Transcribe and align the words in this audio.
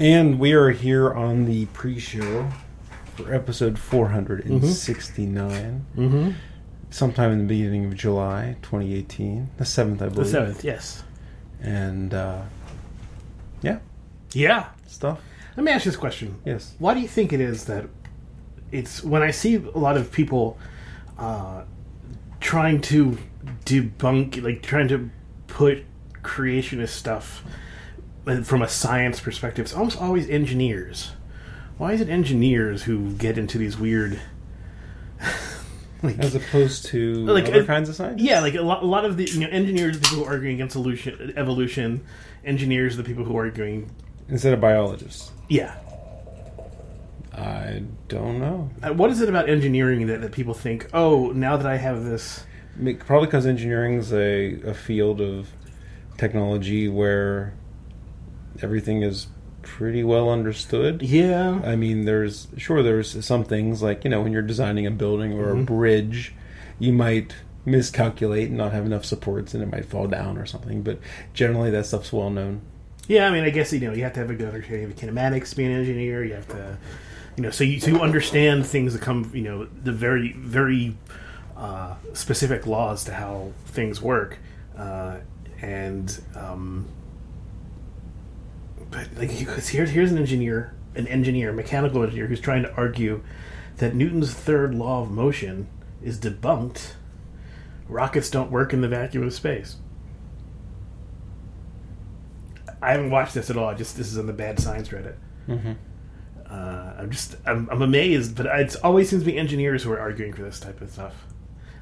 And 0.00 0.38
we 0.40 0.52
are 0.54 0.70
here 0.70 1.12
on 1.12 1.44
the 1.44 1.66
pre-show 1.66 2.48
for 3.16 3.34
episode 3.34 3.78
469. 3.78 5.84
Mm-hmm. 5.94 6.30
Sometime 6.88 7.32
in 7.32 7.38
the 7.40 7.44
beginning 7.44 7.84
of 7.84 7.94
July 7.96 8.56
2018. 8.62 9.50
The 9.58 9.64
7th, 9.64 9.96
I 9.96 10.08
believe. 10.08 10.14
The 10.14 10.24
seventh, 10.24 10.64
yes. 10.64 11.04
And, 11.60 12.14
uh, 12.14 12.40
yeah, 13.60 13.80
Yeah. 14.32 14.68
stuff. 14.86 15.20
Let 15.58 15.64
me 15.64 15.70
ask 15.72 15.84
you 15.84 15.90
this 15.90 16.00
question. 16.00 16.36
Yes. 16.46 16.74
Why 16.78 16.94
do 16.94 17.00
you 17.00 17.08
think 17.08 17.34
it 17.34 17.40
is 17.42 17.66
that 17.66 17.84
it's 18.72 19.04
when 19.04 19.20
I 19.20 19.32
see 19.32 19.56
a 19.56 19.76
lot 19.76 19.98
of 19.98 20.10
people 20.10 20.56
uh, 21.18 21.64
trying 22.40 22.80
to 22.80 23.18
debunk, 23.66 24.42
like 24.42 24.62
trying 24.62 24.88
to 24.88 25.10
put 25.46 25.84
creationist 26.22 26.88
stuff 26.88 27.44
from 28.44 28.62
a 28.62 28.68
science 28.68 29.20
perspective, 29.20 29.64
it's 29.64 29.74
almost 29.74 30.00
always 30.00 30.28
engineers. 30.28 31.12
Why 31.78 31.92
is 31.94 32.00
it 32.00 32.08
engineers 32.08 32.82
who 32.84 33.12
get 33.12 33.38
into 33.38 33.56
these 33.58 33.78
weird, 33.78 34.20
like, 36.02 36.18
As 36.18 36.34
opposed 36.34 36.86
to 36.86 37.14
Like, 37.26 37.48
other 37.48 37.64
kinds 37.64 37.88
of 37.88 37.94
science? 37.96 38.20
yeah, 38.20 38.40
like 38.40 38.54
a 38.54 38.60
lot, 38.62 38.82
a 38.82 38.86
lot 38.86 39.04
of 39.04 39.16
the 39.16 39.24
you 39.24 39.40
know, 39.40 39.48
engineers, 39.48 39.96
are 39.96 39.98
the 40.00 40.02
people 40.08 40.18
who 40.18 40.24
are 40.24 40.28
arguing 40.32 40.54
against 40.56 40.76
evolution, 40.76 41.32
evolution, 41.36 42.04
engineers, 42.44 42.94
are 42.94 42.98
the 42.98 43.04
people 43.04 43.24
who 43.24 43.36
are 43.36 43.44
arguing, 43.46 43.90
Instead 44.28 44.52
of 44.52 44.60
biologists. 44.60 45.32
yeah, 45.48 45.74
I 47.32 47.82
don't 48.08 48.38
know. 48.38 48.70
Uh, 48.82 48.92
What 48.92 49.10
is 49.10 49.20
it 49.20 49.28
about 49.28 49.48
engineering 49.48 50.06
that, 50.08 50.20
that 50.20 50.32
people 50.32 50.52
think, 50.54 50.88
oh, 50.92 51.32
now 51.32 51.56
that 51.56 51.66
I 51.66 51.76
have 51.76 52.04
this, 52.04 52.44
Probably 53.06 53.26
because 53.26 53.46
engineering 53.46 53.94
is 53.98 54.12
a, 54.12 54.60
a 54.62 54.74
field 54.74 55.20
of 55.20 55.48
technology 56.16 56.88
where 56.88 57.52
everything 58.62 59.02
is 59.02 59.26
pretty 59.62 60.02
well 60.02 60.30
understood. 60.30 61.02
yeah, 61.02 61.60
I 61.64 61.76
mean, 61.76 62.04
there's 62.06 62.48
sure 62.56 62.82
there's 62.82 63.24
some 63.24 63.44
things 63.44 63.82
like 63.82 64.04
you 64.04 64.10
know 64.10 64.20
when 64.22 64.32
you're 64.32 64.42
designing 64.42 64.86
a 64.86 64.90
building 64.90 65.32
or 65.32 65.48
Mm-hmm. 65.48 65.60
a 65.60 65.64
bridge, 65.64 66.34
you 66.78 66.92
might 66.92 67.34
miscalculate 67.66 68.48
and 68.48 68.56
not 68.56 68.72
have 68.72 68.86
enough 68.86 69.04
supports 69.04 69.52
and 69.52 69.62
it 69.62 69.70
might 69.70 69.84
fall 69.84 70.06
down 70.06 70.38
or 70.38 70.46
something. 70.46 70.82
But 70.82 70.98
generally, 71.34 71.70
that 71.70 71.84
stuff's 71.86 72.12
well 72.12 72.30
known. 72.30 72.62
yeah. 73.06 73.26
I 73.26 73.30
mean, 73.30 73.44
I 73.44 73.50
guess 73.50 73.72
you 73.72 73.80
know 73.80 73.92
you 73.92 74.02
have 74.04 74.14
to 74.14 74.20
have 74.20 74.30
a 74.30 74.34
good 74.34 74.48
understanding 74.48 74.90
of 74.90 74.96
kinematics 74.96 75.50
to 75.50 75.56
be 75.56 75.64
an 75.66 75.72
engineer. 75.72 76.24
You 76.24 76.34
have 76.34 76.48
to, 76.48 76.78
you 77.36 77.42
know, 77.42 77.50
so 77.50 77.64
you 77.64 77.78
to 77.80 78.00
understand 78.00 78.64
things 78.66 78.94
that 78.94 79.02
come, 79.02 79.30
you 79.34 79.42
know, 79.42 79.66
the 79.84 79.92
very 79.92 80.32
very 80.32 80.96
uh, 81.56 81.96
specific 82.14 82.66
laws 82.66 83.04
to 83.04 83.12
how 83.12 83.52
things 83.66 84.00
work, 84.00 84.38
uh, 84.78 85.18
and 85.60 86.18
um, 86.34 86.86
but 88.90 89.08
like 89.16 89.38
because 89.38 89.68
here's 89.68 89.90
here's 89.90 90.12
an 90.12 90.18
engineer, 90.18 90.74
an 90.94 91.06
engineer, 91.06 91.52
mechanical 91.52 92.02
engineer 92.02 92.26
who's 92.26 92.40
trying 92.40 92.62
to 92.62 92.72
argue 92.74 93.22
that 93.76 93.94
Newton's 93.94 94.34
third 94.34 94.74
law 94.74 95.02
of 95.02 95.10
motion 95.10 95.68
is 96.02 96.18
debunked. 96.18 96.94
Rockets 97.88 98.30
don't 98.30 98.50
work 98.50 98.72
in 98.72 98.80
the 98.80 98.88
vacuum 98.88 99.24
of 99.24 99.32
space. 99.32 99.76
I 102.82 102.92
haven't 102.92 103.10
watched 103.10 103.34
this 103.34 103.50
at 103.50 103.56
all. 103.56 103.74
Just 103.74 103.96
this 103.96 104.08
is 104.08 104.18
on 104.18 104.26
the 104.26 104.32
bad 104.32 104.58
science 104.58 104.88
Reddit. 104.88 105.16
Mm-hmm. 105.48 105.72
Uh, 106.48 106.92
I'm 106.98 107.10
just 107.10 107.36
I'm, 107.46 107.68
I'm 107.70 107.82
amazed, 107.82 108.36
but 108.36 108.46
it 108.46 108.76
always 108.82 109.10
seems 109.10 109.22
to 109.22 109.26
be 109.26 109.36
engineers 109.36 109.82
who 109.82 109.92
are 109.92 110.00
arguing 110.00 110.32
for 110.32 110.42
this 110.42 110.58
type 110.58 110.80
of 110.80 110.90
stuff. 110.90 111.26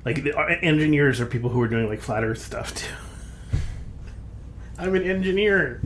Like 0.05 0.23
the, 0.25 0.39
uh, 0.39 0.57
engineers 0.63 1.21
are 1.21 1.27
people 1.27 1.51
who 1.51 1.61
are 1.63 1.69
doing 1.69 1.89
like 1.89 2.01
flat 2.01 2.25
Earth 2.25 2.43
stuff 2.43 2.75
too. 2.75 2.95
I'm 4.79 4.95
an 4.95 5.05
engineer. 5.05 5.81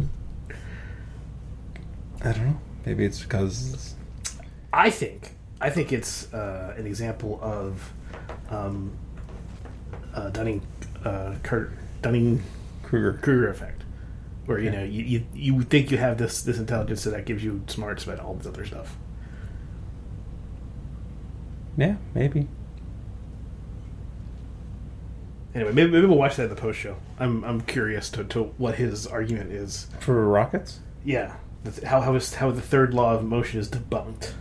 I 2.23 2.33
don't 2.33 2.47
know. 2.47 2.61
Maybe 2.87 3.05
it's 3.05 3.20
because 3.20 3.95
I 4.73 4.91
think 4.91 5.33
I 5.61 5.70
think 5.70 5.92
it's 5.92 6.33
uh, 6.33 6.75
an 6.77 6.87
example 6.87 7.39
of 7.42 7.92
um, 8.51 8.93
uh, 10.15 10.31
Dunning 10.31 10.62
uh, 11.05 11.34
Kurt, 11.43 11.72
Dunning 12.00 12.43
Kruger. 12.83 13.15
Kruger 13.22 13.49
effect, 13.49 13.83
where 14.47 14.59
you 14.59 14.71
know 14.71 14.84
you, 14.84 15.03
you 15.05 15.27
you 15.34 15.62
think 15.62 15.91
you 15.91 15.99
have 15.99 16.19
this 16.19 16.43
this 16.43 16.59
intelligence 16.59 17.03
so 17.03 17.10
that 17.10 17.25
gives 17.25 17.43
you 17.43 17.62
smarts 17.66 18.05
about 18.05 18.21
all 18.21 18.34
this 18.34 18.47
other 18.47 18.65
stuff. 18.65 18.97
Yeah, 21.77 21.97
maybe. 22.15 22.49
Anyway, 25.54 25.72
maybe, 25.72 25.91
maybe 25.91 26.06
we'll 26.06 26.16
watch 26.19 26.37
that 26.37 26.44
in 26.44 26.50
the 26.50 26.56
post 26.56 26.78
show. 26.78 26.97
I'm 27.19 27.44
I'm 27.44 27.60
curious 27.62 28.09
to, 28.10 28.25
to 28.25 28.44
what 28.59 28.77
his 28.77 29.06
argument 29.06 29.53
is. 29.53 29.87
For 30.00 30.27
rockets, 30.27 30.81
Yeah, 31.04 31.34
how 31.84 32.00
how 32.00 32.15
is 32.15 32.34
how 32.34 32.50
the 32.50 32.61
third 32.61 32.95
law 32.95 33.15
of 33.15 33.25
motion 33.25 33.61
is 33.61 33.69
debunked. 33.69 34.33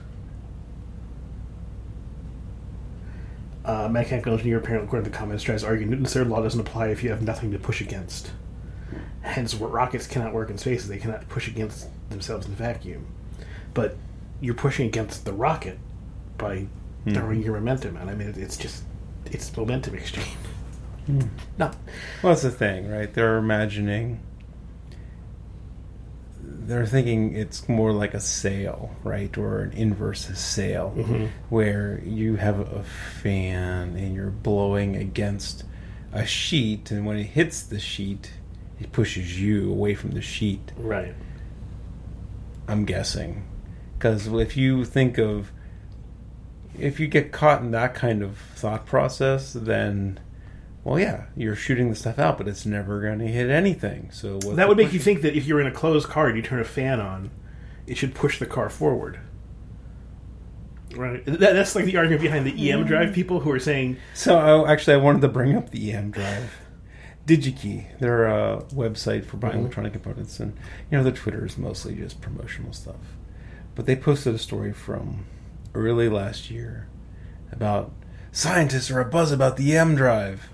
Uh, 3.64 3.88
mechanical 3.88 4.34
engineer, 4.34 4.58
apparently, 4.58 4.88
according 4.88 5.06
to 5.06 5.12
the 5.12 5.18
comments, 5.18 5.44
tries 5.44 5.62
to 5.62 5.68
argue 5.68 5.86
Newton's 5.86 6.14
third 6.14 6.28
law 6.28 6.42
doesn't 6.42 6.60
apply 6.60 6.88
if 6.88 7.04
you 7.04 7.12
have 7.12 7.22
nothing 7.22 7.52
to 7.52 7.60
push 7.60 7.80
against. 7.80 8.31
Hence, 9.22 9.54
rockets 9.54 10.08
cannot 10.08 10.34
work 10.34 10.50
in 10.50 10.58
space 10.58 10.86
they 10.86 10.98
cannot 10.98 11.30
push 11.30 11.48
against 11.48 11.88
themselves 12.10 12.48
in 12.48 12.54
vacuum. 12.54 13.06
But 13.76 13.96
you're 14.42 14.56
pushing 14.56 14.88
against 14.88 15.26
the 15.26 15.34
rocket 15.34 15.78
by 16.38 16.66
throwing 17.08 17.44
your 17.44 17.54
momentum, 17.54 17.98
and 17.98 18.10
I 18.10 18.16
mean, 18.16 18.34
it's 18.36 18.58
just 18.58 18.84
it's 19.28 19.56
momentum 19.56 19.96
exchange. 19.96 20.28
No, 21.08 21.72
well, 22.24 22.34
that's 22.34 22.42
the 22.44 22.52
thing, 22.52 22.90
right? 22.90 23.12
They're 23.14 23.38
imagining. 23.38 24.20
They're 26.72 26.86
thinking 26.86 27.36
it's 27.36 27.68
more 27.68 27.92
like 27.92 28.14
a 28.14 28.22
sail, 28.22 28.96
right, 29.04 29.38
or 29.38 29.59
an 29.59 29.74
inverse 29.74 30.26
sail, 30.40 30.94
mm-hmm. 30.96 31.26
where 31.50 32.00
you 32.06 32.38
have 32.38 32.62
a 32.62 32.84
fan 33.22 33.98
and 33.98 34.16
you're 34.16 34.32
blowing 34.32 34.96
against 34.96 35.66
a 36.14 36.26
sheet, 36.26 36.90
and 36.90 37.06
when 37.06 37.18
it 37.18 37.26
hits 37.26 37.62
the 37.64 37.78
sheet, 37.78 38.31
it 38.80 38.94
pushes 38.94 39.38
you 39.38 39.70
away 39.70 39.96
from 39.96 40.12
the 40.12 40.22
sheet. 40.22 40.72
right. 40.78 41.14
I'm 42.70 42.86
guessing. 42.86 43.44
Because 43.98 44.28
if 44.28 44.56
you 44.56 44.86
think 44.86 45.18
of. 45.18 45.52
If 46.80 47.02
you 47.02 47.08
get 47.08 47.34
caught 47.34 47.60
in 47.62 47.72
that 47.72 47.96
kind 47.96 48.24
of 48.24 48.38
thought 48.56 48.86
process, 48.86 49.52
then. 49.52 50.22
Well, 50.84 51.00
yeah, 51.00 51.25
you're 51.36 51.56
shooting 51.56 51.90
the 51.90 51.96
stuff 51.96 52.18
out, 52.18 52.38
but 52.40 52.47
it's 52.47 52.66
never 52.66 53.02
going 53.02 53.19
to 53.19 53.28
hit 53.28 53.50
anything. 53.52 54.09
So 54.12 54.40
That 54.40 54.68
would 54.68 54.78
make 54.78 54.94
you 54.94 55.00
think 55.00 55.22
that 55.22 55.36
if 55.36 55.46
you're 55.46 55.62
in 55.62 55.68
a 55.68 55.72
closed 55.72 56.08
car 56.09 56.28
and 56.28 56.36
you 56.36 56.42
turn 56.42 56.59
a 56.59 56.64
fan 56.66 57.00
on, 57.00 57.30
it 57.86 57.97
should 57.97 58.16
push 58.16 58.40
the 58.40 58.47
car 58.47 58.69
forward. 58.69 59.19
Right. 60.96 61.24
That, 61.25 61.40
that's 61.53 61.75
like 61.75 61.86
the 61.86 61.97
argument 61.97 62.22
behind 62.22 62.46
the 62.46 62.72
EM 62.72 62.86
drive 62.86 63.14
people 63.14 63.40
who 63.40 63.52
are 63.52 63.59
saying, 63.59 63.97
So 64.14 64.38
oh, 64.40 64.66
actually, 64.66 64.96
I 64.96 64.97
wanted 64.97 65.22
to 65.22 65.30
bring 65.30 65.56
up 65.56 65.69
the 65.69 65.94
EM 65.94 66.12
Drive. 66.12 66.52
DigiKey, 67.28 68.00
they're 68.00 68.25
a 68.25 68.63
website 68.74 69.24
for 69.25 69.38
buying 69.38 69.53
Mhm. 69.58 69.59
electronic 69.59 69.94
components, 69.94 70.40
and 70.40 70.53
you 70.90 70.98
know 70.98 71.03
the 71.03 71.12
Twitter 71.12 71.46
is 71.46 71.58
mostly 71.58 71.94
just 71.96 72.19
promotional 72.19 72.74
stuff. 72.74 73.16
But 73.75 73.86
they 73.86 73.96
posted 73.96 74.34
a 74.36 74.40
story 74.40 74.74
from 74.74 75.25
early 75.75 76.09
last 76.09 76.50
year 76.52 76.88
about 77.52 77.94
scientists 78.31 78.90
are 78.92 79.00
a 79.00 79.06
buzz 79.06 79.31
about 79.31 79.56
the 79.56 79.78
EM 79.78 79.96
Drive, 79.96 80.50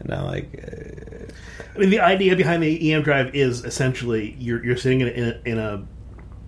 and 0.00 0.12
I 0.14 0.22
like, 0.22 0.48
uh, 0.62 1.32
I 1.74 1.78
mean, 1.78 1.90
the 1.90 2.00
idea 2.00 2.34
behind 2.36 2.62
the 2.62 2.92
EM 2.92 3.02
drive 3.02 3.34
is 3.34 3.64
essentially 3.64 4.36
you're 4.38 4.64
you're 4.64 4.76
sitting 4.76 5.00
in 5.00 5.08
a, 5.08 5.40
in 5.44 5.58
a 5.58 5.86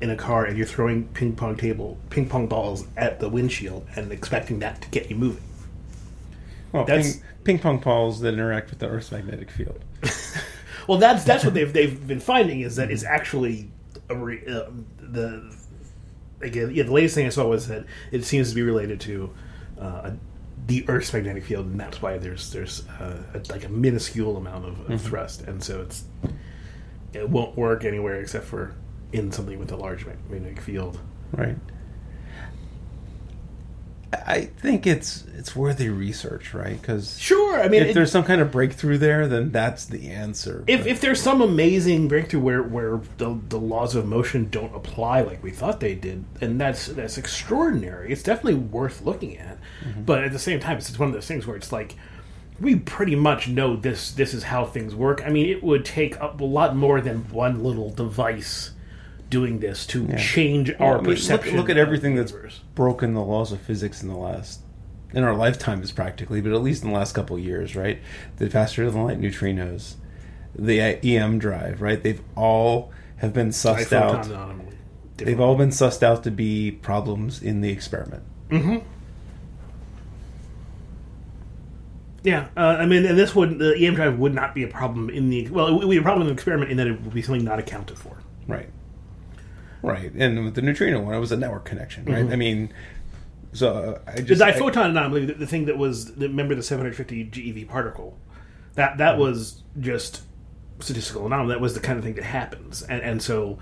in 0.01 0.11
a 0.11 0.17
car 0.17 0.45
and 0.45 0.57
you're 0.57 0.67
throwing 0.67 1.05
ping 1.09 1.35
pong 1.37 1.57
table 1.57 1.97
ping 2.11 2.29
pong 2.29 2.49
balls 2.49 2.87
at 2.97 3.21
the 3.21 3.29
windshield 3.29 3.87
and 3.95 4.11
expecting 4.11 4.59
that 4.59 4.83
to 4.83 4.89
get 4.89 5.09
you 5.09 5.17
moving. 5.17 5.45
well, 6.73 6.85
That's- 6.85 7.17
ping, 7.17 7.25
ping 7.45 7.59
pong 7.61 7.79
balls 7.79 8.21
that 8.21 8.35
interact 8.35 8.71
with 8.71 8.81
the 8.81 8.89
Earth's 8.89 9.13
magnetic 9.13 9.51
field. 9.51 9.85
Well, 10.89 10.99
that's 10.99 11.23
that's 11.23 11.45
what 11.45 11.55
they've 11.55 11.73
they've 11.73 12.07
been 12.09 12.19
finding 12.19 12.63
is 12.63 12.75
that 12.75 12.91
it's 12.91 13.05
actually 13.05 13.71
a 14.09 14.17
re, 14.17 14.43
uh, 14.49 14.65
the 14.99 15.55
again 16.41 16.73
yeah 16.75 16.83
the 16.83 16.93
latest 16.93 17.15
thing 17.15 17.25
I 17.27 17.29
saw 17.29 17.47
was 17.47 17.69
that 17.69 17.85
it 18.11 18.25
seems 18.25 18.49
to 18.49 18.55
be 18.57 18.63
related 18.63 19.01
to 19.03 19.31
uh, 19.79 20.11
the 20.67 20.89
Earth's 20.89 21.13
magnetic 21.13 21.45
field 21.45 21.67
and 21.67 21.79
that's 21.79 22.01
why 22.01 22.19
there's 22.19 22.53
there's 22.53 22.87
uh, 23.01 23.23
a, 23.35 23.53
like 23.53 23.65
a 23.65 23.69
minuscule 23.69 24.37
amount 24.37 24.65
of, 24.65 24.91
of 24.91 25.01
thrust 25.01 25.43
and 25.43 25.63
so 25.63 25.81
it's 25.83 26.05
it 27.13 27.29
won't 27.29 27.57
work 27.57 27.85
anywhere 27.85 28.21
except 28.21 28.45
for 28.45 28.75
in 29.13 29.31
something 29.31 29.59
with 29.59 29.71
a 29.73 29.77
large 29.77 30.07
magnetic 30.07 30.61
field. 30.61 30.99
Right. 31.33 31.57
I 34.13 34.43
think 34.59 34.87
it's 34.87 35.25
it's 35.39 35.57
worthy 35.57 35.89
research, 35.89 36.53
right? 36.55 36.81
Because 36.81 37.19
Sure, 37.19 37.61
I 37.61 37.69
mean 37.69 37.83
if 37.83 37.89
it- 37.89 37.95
there's 37.95 38.13
some 38.13 38.25
kind 38.25 38.41
of 38.41 38.51
breakthrough 38.53 38.99
there, 38.99 39.27
then 39.27 39.51
that's 39.51 39.87
the 39.87 40.11
answer. 40.11 40.65
if, 40.67 40.87
if 40.87 41.01
there's 41.01 41.21
some 41.21 41.41
amazing 41.41 42.09
breakthrough 42.09 42.41
where, 42.41 42.63
where 42.63 43.01
the, 43.17 43.41
the 43.49 43.59
laws 43.59 43.95
of 43.95 44.07
motion 44.07 44.49
don't 44.51 44.75
apply 44.75 45.23
like 45.23 45.43
we 45.43 45.51
thought 45.51 45.81
they 45.81 45.95
did, 45.95 46.25
and 46.41 46.61
that's 46.61 46.87
that's 46.89 47.17
extraordinary. 47.19 48.13
It's 48.13 48.23
definitely 48.23 48.57
worth 48.57 49.03
looking 49.03 49.39
at. 49.39 49.59
Mm-hmm. 49.85 50.03
But 50.03 50.25
at 50.25 50.33
the 50.33 50.39
same 50.39 50.61
time, 50.61 50.77
it's 50.77 50.99
one 50.99 51.09
of 51.09 51.15
those 51.15 51.27
things 51.27 51.47
where 51.47 51.57
it's 51.57 51.73
like 51.73 51.97
we 52.61 52.77
pretty 52.77 53.17
much 53.17 53.49
know 53.49 53.77
this 53.77 54.13
this 54.13 54.35
is 54.35 54.43
how 54.45 54.65
things 54.67 54.95
work. 54.95 55.23
I 55.27 55.31
mean, 55.31 55.49
it 55.49 55.63
would 55.65 55.85
take 55.87 56.17
a 56.21 56.27
lot 56.39 56.77
more 56.77 57.01
than 57.01 57.29
one 57.31 57.65
little 57.65 57.91
device 57.91 58.73
doing 59.31 59.61
this 59.61 59.87
to 59.87 60.05
Yeah. 60.05 60.17
change 60.19 60.71
Well, 60.79 60.89
our 60.91 60.99
I 60.99 61.01
mean, 61.01 61.07
perception. 61.15 61.57
Look, 61.57 61.71
at 61.71 61.79
everything 61.79 62.15
that's. 62.15 62.33
Broken 62.75 63.15
the 63.15 63.23
laws 63.23 63.53
of 63.53 63.61
physics 63.61 64.03
in 64.03 64.09
the 64.09 64.17
last 64.17 64.61
in 65.13 65.25
our 65.25 65.35
lifetimes 65.35 65.93
practically, 65.93 66.41
but 66.41 66.53
at 66.53 66.63
least 66.63 66.83
in 66.83 66.91
the 66.91 66.95
last 66.95 67.13
couple 67.13 67.37
of 67.37 67.43
years, 67.43 67.77
right? 67.77 68.01
The 68.37 68.49
faster 68.49 68.91
than 68.91 69.05
light 69.05 69.21
neutrinos, 69.21 69.95
the 70.55 70.81
EM 70.81 71.39
drive, 71.39 71.83
right? 71.83 72.03
They've 72.03 72.23
all 72.35 72.93
have 73.17 73.33
been 73.33 73.51
sussed 73.51 73.93
out. 73.93 74.11
photons 74.11 74.31
on 74.31 74.49
them. 74.49 74.69
They've 75.19 75.41
all 75.41 75.55
been 75.55 75.69
sussed 75.69 76.03
out 76.03 76.25
to 76.25 76.31
be 76.31 76.71
problems 76.71 77.43
in 77.43 77.61
the 77.61 77.71
experiment. 77.71 78.23
Yeah, 82.25 82.49
uh, 82.57 82.61
I 82.61 82.87
mean, 82.87 83.05
and 83.05 83.19
this 83.19 83.35
would 83.35 83.59
the 83.59 83.75
EM 83.77 83.95
drive 83.95 84.19
would 84.19 84.35
not 84.35 84.55
be 84.55 84.63
a 84.63 84.69
problem 84.69 85.11
in 85.11 85.29
the 85.29 85.49
well, 85.49 85.69
it 85.69 85.73
would 85.73 85.91
be 85.91 85.97
a 85.97 86.03
problem 86.03 86.23
in 86.23 86.29
the 86.29 86.35
experiment 86.35 86.71
in 86.71 86.77
that 86.77 86.87
it 86.87 87.03
would 87.03 87.13
be 87.13 87.23
something 87.23 87.45
not 87.45 87.59
accounted 87.59 87.99
for. 87.99 88.17
Right. 88.47 88.69
Right. 89.83 90.13
And 90.13 90.45
with 90.45 90.55
the 90.55 90.63
neutrino 90.63 91.01
one, 91.01 91.15
it 91.15 91.19
was 91.19 91.33
a 91.33 91.37
network 91.37 91.65
connection, 91.65 92.05
right? 92.05 92.25
Mm-hmm. 92.25 92.33
I 92.33 92.37
mean, 92.37 92.73
so 93.53 94.01
uh, 94.07 94.11
I 94.11 94.15
The 94.17 94.23
just. 94.23 94.43
I- 94.43 94.53
diphoton 94.53 94.91
anomaly, 94.91 95.27
the, 95.27 95.35
the 95.35 95.47
thing 95.47 95.65
that 95.67 95.77
was 95.77 96.15
the, 96.15 96.29
remember 96.29 96.55
the 96.55 96.63
750 96.63 97.27
GeV 97.27 97.69
particle, 97.69 98.17
that 98.75 98.99
that 98.99 99.19
was 99.19 99.63
just 99.81 100.23
statistical 100.81 101.27
anomaly. 101.27 101.51
That 101.55 101.61
was 101.61 101.75
the 101.75 101.81
kind 101.81 101.99
of 101.99 102.05
thing 102.05 102.15
that 102.15 102.25
happens, 102.25 102.83
and 102.83 103.03
and 103.03 103.23
so, 103.23 103.59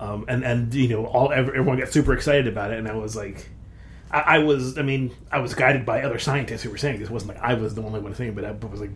um, 0.00 0.24
and 0.28 0.44
and 0.44 0.74
you 0.74 0.88
know, 0.88 1.06
all 1.06 1.32
everyone 1.32 1.78
got 1.78 1.88
super 1.90 2.12
excited 2.12 2.46
about 2.46 2.72
it, 2.72 2.78
and 2.78 2.88
I 2.88 2.94
was 2.94 3.16
like. 3.16 3.50
I, 4.12 4.22
I 4.22 4.38
was, 4.38 4.76
I 4.76 4.82
mean, 4.82 5.12
I 5.30 5.38
was 5.38 5.54
guided 5.54 5.86
by 5.86 6.02
other 6.02 6.18
scientists 6.18 6.64
who 6.64 6.70
were 6.70 6.76
saying 6.76 6.98
this. 6.98 7.08
It 7.08 7.12
wasn't 7.12 7.36
like 7.36 7.44
I 7.44 7.54
was 7.54 7.76
the 7.76 7.82
only 7.82 8.00
one 8.00 8.12
saying, 8.16 8.34
but 8.34 8.44
I 8.44 8.50
was 8.50 8.80
like, 8.80 8.90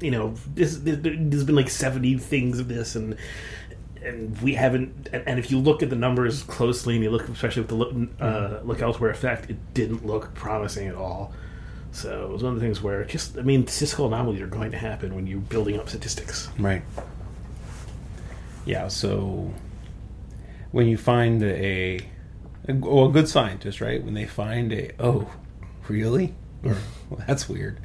you 0.00 0.12
know, 0.12 0.34
this, 0.54 0.76
this 0.78 0.98
there's 1.02 1.42
been 1.42 1.56
like 1.56 1.68
seventy 1.68 2.16
things 2.16 2.60
of 2.60 2.68
this, 2.68 2.94
and 2.94 3.16
and 4.02 4.40
we 4.42 4.54
haven't. 4.54 5.08
And, 5.12 5.26
and 5.26 5.38
if 5.38 5.50
you 5.50 5.58
look 5.58 5.82
at 5.82 5.90
the 5.90 5.96
numbers 5.96 6.42
closely, 6.42 6.94
and 6.94 7.04
you 7.04 7.10
look 7.10 7.28
especially 7.28 7.62
with 7.62 7.68
the 7.68 7.74
look, 7.74 7.94
uh, 8.20 8.60
look 8.64 8.82
elsewhere 8.82 9.10
effect, 9.10 9.50
it 9.50 9.56
didn't 9.74 10.06
look 10.06 10.34
promising 10.34 10.88
at 10.88 10.94
all. 10.94 11.32
So 11.92 12.24
it 12.24 12.30
was 12.30 12.42
one 12.42 12.52
of 12.52 12.60
the 12.60 12.64
things 12.64 12.82
where 12.82 13.04
just, 13.04 13.38
I 13.38 13.42
mean, 13.42 13.66
statistical 13.66 14.06
anomalies 14.06 14.42
are 14.42 14.46
going 14.46 14.70
to 14.72 14.76
happen 14.76 15.14
when 15.14 15.26
you're 15.26 15.40
building 15.40 15.78
up 15.80 15.88
statistics. 15.88 16.50
Right. 16.58 16.82
Yeah, 18.66 18.88
so 18.88 19.54
when 20.72 20.88
you 20.88 20.98
find 20.98 21.42
a, 21.42 22.00
a 22.68 22.74
well, 22.74 23.06
a 23.06 23.12
good 23.12 23.28
scientist, 23.28 23.80
right? 23.80 24.04
When 24.04 24.12
they 24.12 24.26
find 24.26 24.72
a 24.72 24.90
oh, 24.98 25.30
really? 25.88 26.34
Or 26.62 26.76
well, 27.10 27.24
that's 27.26 27.48
weird. 27.48 27.80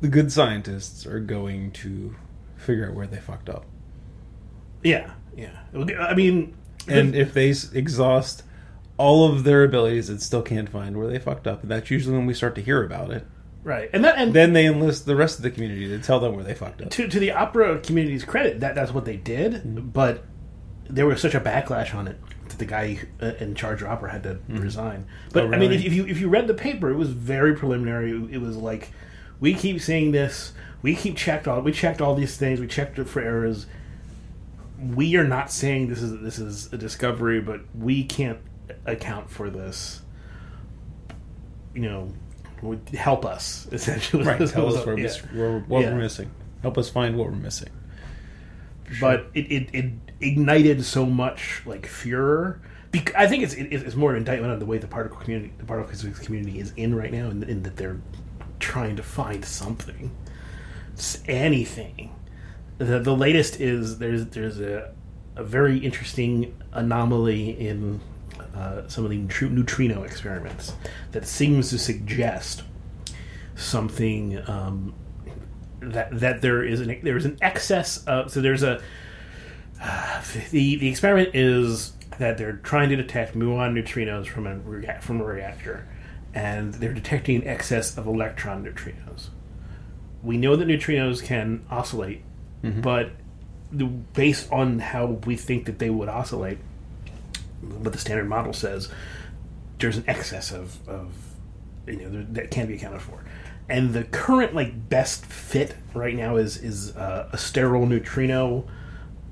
The 0.00 0.08
good 0.08 0.32
scientists 0.32 1.04
are 1.04 1.20
going 1.20 1.72
to 1.72 2.16
figure 2.56 2.88
out 2.88 2.94
where 2.94 3.06
they 3.06 3.18
fucked 3.18 3.50
up, 3.50 3.66
Yeah, 4.82 5.10
yeah. 5.36 5.50
I 5.98 6.14
mean, 6.14 6.54
and 6.88 7.14
if 7.14 7.32
they 7.32 7.50
exhaust 7.72 8.42
all 8.98 9.30
of 9.32 9.44
their 9.44 9.64
abilities 9.64 10.08
and 10.08 10.20
still 10.20 10.42
can't 10.42 10.68
find 10.68 10.96
where 10.96 11.08
they 11.08 11.18
fucked 11.18 11.46
up, 11.46 11.62
and 11.62 11.70
that's 11.70 11.90
usually 11.90 12.16
when 12.16 12.26
we 12.26 12.34
start 12.34 12.54
to 12.56 12.60
hear 12.62 12.84
about 12.84 13.10
it. 13.10 13.26
right, 13.64 13.88
and 13.92 14.04
that 14.04 14.16
and 14.18 14.32
Then 14.34 14.52
they 14.52 14.66
enlist 14.66 15.06
the 15.06 15.16
rest 15.16 15.38
of 15.38 15.42
the 15.42 15.50
community 15.50 15.88
to 15.88 15.98
tell 15.98 16.20
them 16.20 16.34
where 16.34 16.44
they 16.44 16.54
fucked 16.54 16.82
up. 16.82 16.90
to 16.90 17.08
to 17.08 17.18
the 17.18 17.30
opera 17.32 17.78
community's 17.78 18.24
credit, 18.24 18.60
that 18.60 18.74
that's 18.74 18.92
what 18.92 19.04
they 19.04 19.16
did. 19.16 19.92
But 19.92 20.24
there 20.88 21.06
was 21.06 21.20
such 21.20 21.34
a 21.34 21.40
backlash 21.40 21.94
on 21.94 22.06
it 22.08 22.18
that 22.48 22.58
the 22.58 22.66
guy 22.66 22.98
uh, 23.22 23.32
in 23.38 23.54
charge 23.54 23.80
of 23.82 23.88
opera 23.88 24.10
had 24.12 24.22
to 24.24 24.38
resign. 24.48 25.06
But 25.32 25.44
Oh, 25.44 25.52
I 25.52 25.58
mean, 25.58 25.72
if, 25.72 25.84
if 25.84 25.92
you 25.92 26.06
if 26.06 26.18
you 26.20 26.28
read 26.28 26.46
the 26.48 26.54
paper, 26.54 26.90
it 26.90 26.96
was 26.96 27.10
very 27.10 27.54
preliminary. 27.54 28.10
It 28.30 28.40
was 28.40 28.56
like 28.56 28.90
we 29.40 29.54
keep 29.54 29.80
saying 29.80 30.12
this, 30.12 30.52
we 30.82 30.94
keep 30.94 31.16
checked 31.16 31.48
all, 31.48 31.60
we 31.62 31.72
checked 31.72 32.00
all 32.00 32.14
these 32.14 32.36
things, 32.36 32.60
we 32.60 32.66
checked 32.66 32.98
it 32.98 33.08
for 33.08 33.20
errors. 33.20 33.66
We 34.82 35.16
are 35.16 35.26
not 35.26 35.50
saying 35.52 35.88
this 35.88 36.02
is 36.02 36.20
this 36.20 36.38
is 36.38 36.72
a 36.72 36.78
discovery, 36.78 37.40
but 37.40 37.60
we 37.74 38.04
can't 38.04 38.38
account 38.86 39.30
for 39.30 39.48
this. 39.50 40.02
You 41.74 41.82
know, 41.82 42.12
would 42.62 42.88
help 42.90 43.24
us 43.24 43.66
essentially. 43.72 44.24
Right, 44.24 44.46
tell 44.48 44.74
us 44.76 44.84
where, 44.86 44.96
Yeah. 44.96 45.02
mis- 45.04 45.18
where 45.32 45.58
what 45.60 45.80
Yeah. 45.82 45.92
we're 45.94 46.00
missing. 46.00 46.30
Help 46.62 46.78
us 46.78 46.88
find 46.88 47.16
what 47.16 47.26
we're 47.28 47.32
missing. 47.36 47.70
but 49.00 49.26
it, 49.34 49.50
it, 49.50 49.68
it 49.74 49.92
ignited 50.20 50.84
so 50.84 51.06
much 51.06 51.62
like 51.64 51.86
furor. 51.86 52.60
Bec- 52.90 53.14
I 53.16 53.26
think 53.26 53.42
it's 53.42 53.54
it, 53.54 53.72
it's 53.72 53.94
more 53.96 54.10
an 54.10 54.18
indictment 54.18 54.52
on 54.52 54.58
the 54.58 54.66
way 54.66 54.78
the 54.78 54.86
particle 54.86 55.16
community, 55.18 55.52
the 55.58 55.64
particle 55.64 55.88
physics 55.90 56.18
community 56.18 56.58
is 56.60 56.72
in 56.76 56.94
right 56.94 57.10
now, 57.12 57.30
in, 57.30 57.42
in 57.44 57.62
that 57.62 57.76
they're 57.76 58.00
trying 58.60 58.96
to 58.96 59.02
find 59.02 59.44
something, 59.44 60.14
S- 60.96 61.22
anything. 61.26 62.14
The 62.78 62.98
the 62.98 63.14
latest 63.14 63.60
is 63.60 63.98
there's 63.98 64.26
there's 64.26 64.60
a 64.60 64.92
a 65.36 65.44
very 65.44 65.78
interesting 65.78 66.54
anomaly 66.72 67.50
in 67.58 68.00
uh, 68.54 68.86
some 68.88 69.04
of 69.04 69.10
the 69.10 69.18
neutri- 69.18 69.50
neutrino 69.50 70.02
experiments 70.02 70.74
that 71.12 71.26
seems 71.26 71.70
to 71.70 71.78
suggest 71.78 72.62
something 73.54 74.38
um, 74.48 74.94
that 75.80 76.18
that 76.20 76.42
there 76.42 76.62
is 76.64 76.80
an 76.80 77.00
there 77.02 77.16
is 77.16 77.24
an 77.24 77.38
excess 77.40 78.04
of 78.04 78.30
so 78.30 78.40
there's 78.40 78.62
a 78.62 78.80
the 80.50 80.76
the 80.76 80.88
experiment 80.88 81.30
is 81.34 81.92
that 82.18 82.38
they're 82.38 82.58
trying 82.58 82.88
to 82.90 82.96
detect 82.96 83.34
muon 83.34 83.72
neutrinos 83.72 84.26
from 84.26 84.46
a 84.46 84.56
rea- 84.58 84.98
from 85.00 85.20
a 85.20 85.24
reactor, 85.24 85.88
and 86.34 86.74
they're 86.74 86.92
detecting 86.92 87.36
an 87.36 87.48
excess 87.48 87.96
of 87.96 88.06
electron 88.06 88.64
neutrinos. 88.64 89.28
We 90.22 90.36
know 90.36 90.54
that 90.56 90.68
neutrinos 90.68 91.22
can 91.22 91.64
oscillate, 91.70 92.22
but 92.62 93.10
the, 93.72 93.84
based 93.86 94.50
on 94.52 94.78
how 94.78 95.06
we 95.06 95.36
think 95.36 95.66
that 95.66 95.78
they 95.78 95.90
would 95.90 96.08
oscillate, 96.08 96.58
what 97.60 97.92
the 97.92 97.98
standard 97.98 98.28
model 98.28 98.52
says, 98.52 98.88
there's 99.78 99.96
an 99.96 100.04
excess 100.06 100.52
of, 100.52 100.86
of 100.88 101.12
you 101.86 101.96
know 101.96 102.10
there- 102.10 102.22
that 102.22 102.50
can 102.50 102.66
be 102.66 102.74
accounted 102.74 103.02
for. 103.02 103.24
And 103.68 103.92
the 103.94 104.04
current 104.04 104.54
like 104.54 104.88
best 104.88 105.24
fit 105.24 105.74
right 105.94 106.14
now 106.14 106.36
is 106.36 106.56
is 106.58 106.94
uh, 106.96 107.28
a 107.32 107.38
sterile 107.38 107.86
neutrino 107.86 108.64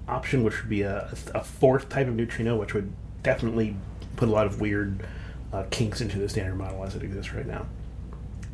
option, 0.09 0.43
which 0.44 0.61
would 0.61 0.71
be 0.71 0.82
a, 0.82 1.12
a 1.35 1.43
fourth 1.44 1.88
type 1.88 2.09
of 2.09 2.15
neutrino, 2.15 2.56
which 2.56 2.73
would 2.75 2.93
definitely 3.23 3.77
put 4.17 4.29
a 4.29 4.32
lot 4.32 4.47
of 4.47 4.61
weird 4.61 5.05
uh, 5.53 5.65
kinks 5.71 6.00
into 6.00 6.19
the 6.19 6.29
standard 6.29 6.56
model 6.56 6.85
as 6.85 6.94
it 6.97 7.03
exists 7.03 7.32
right 7.35 7.47
now. 7.47 7.67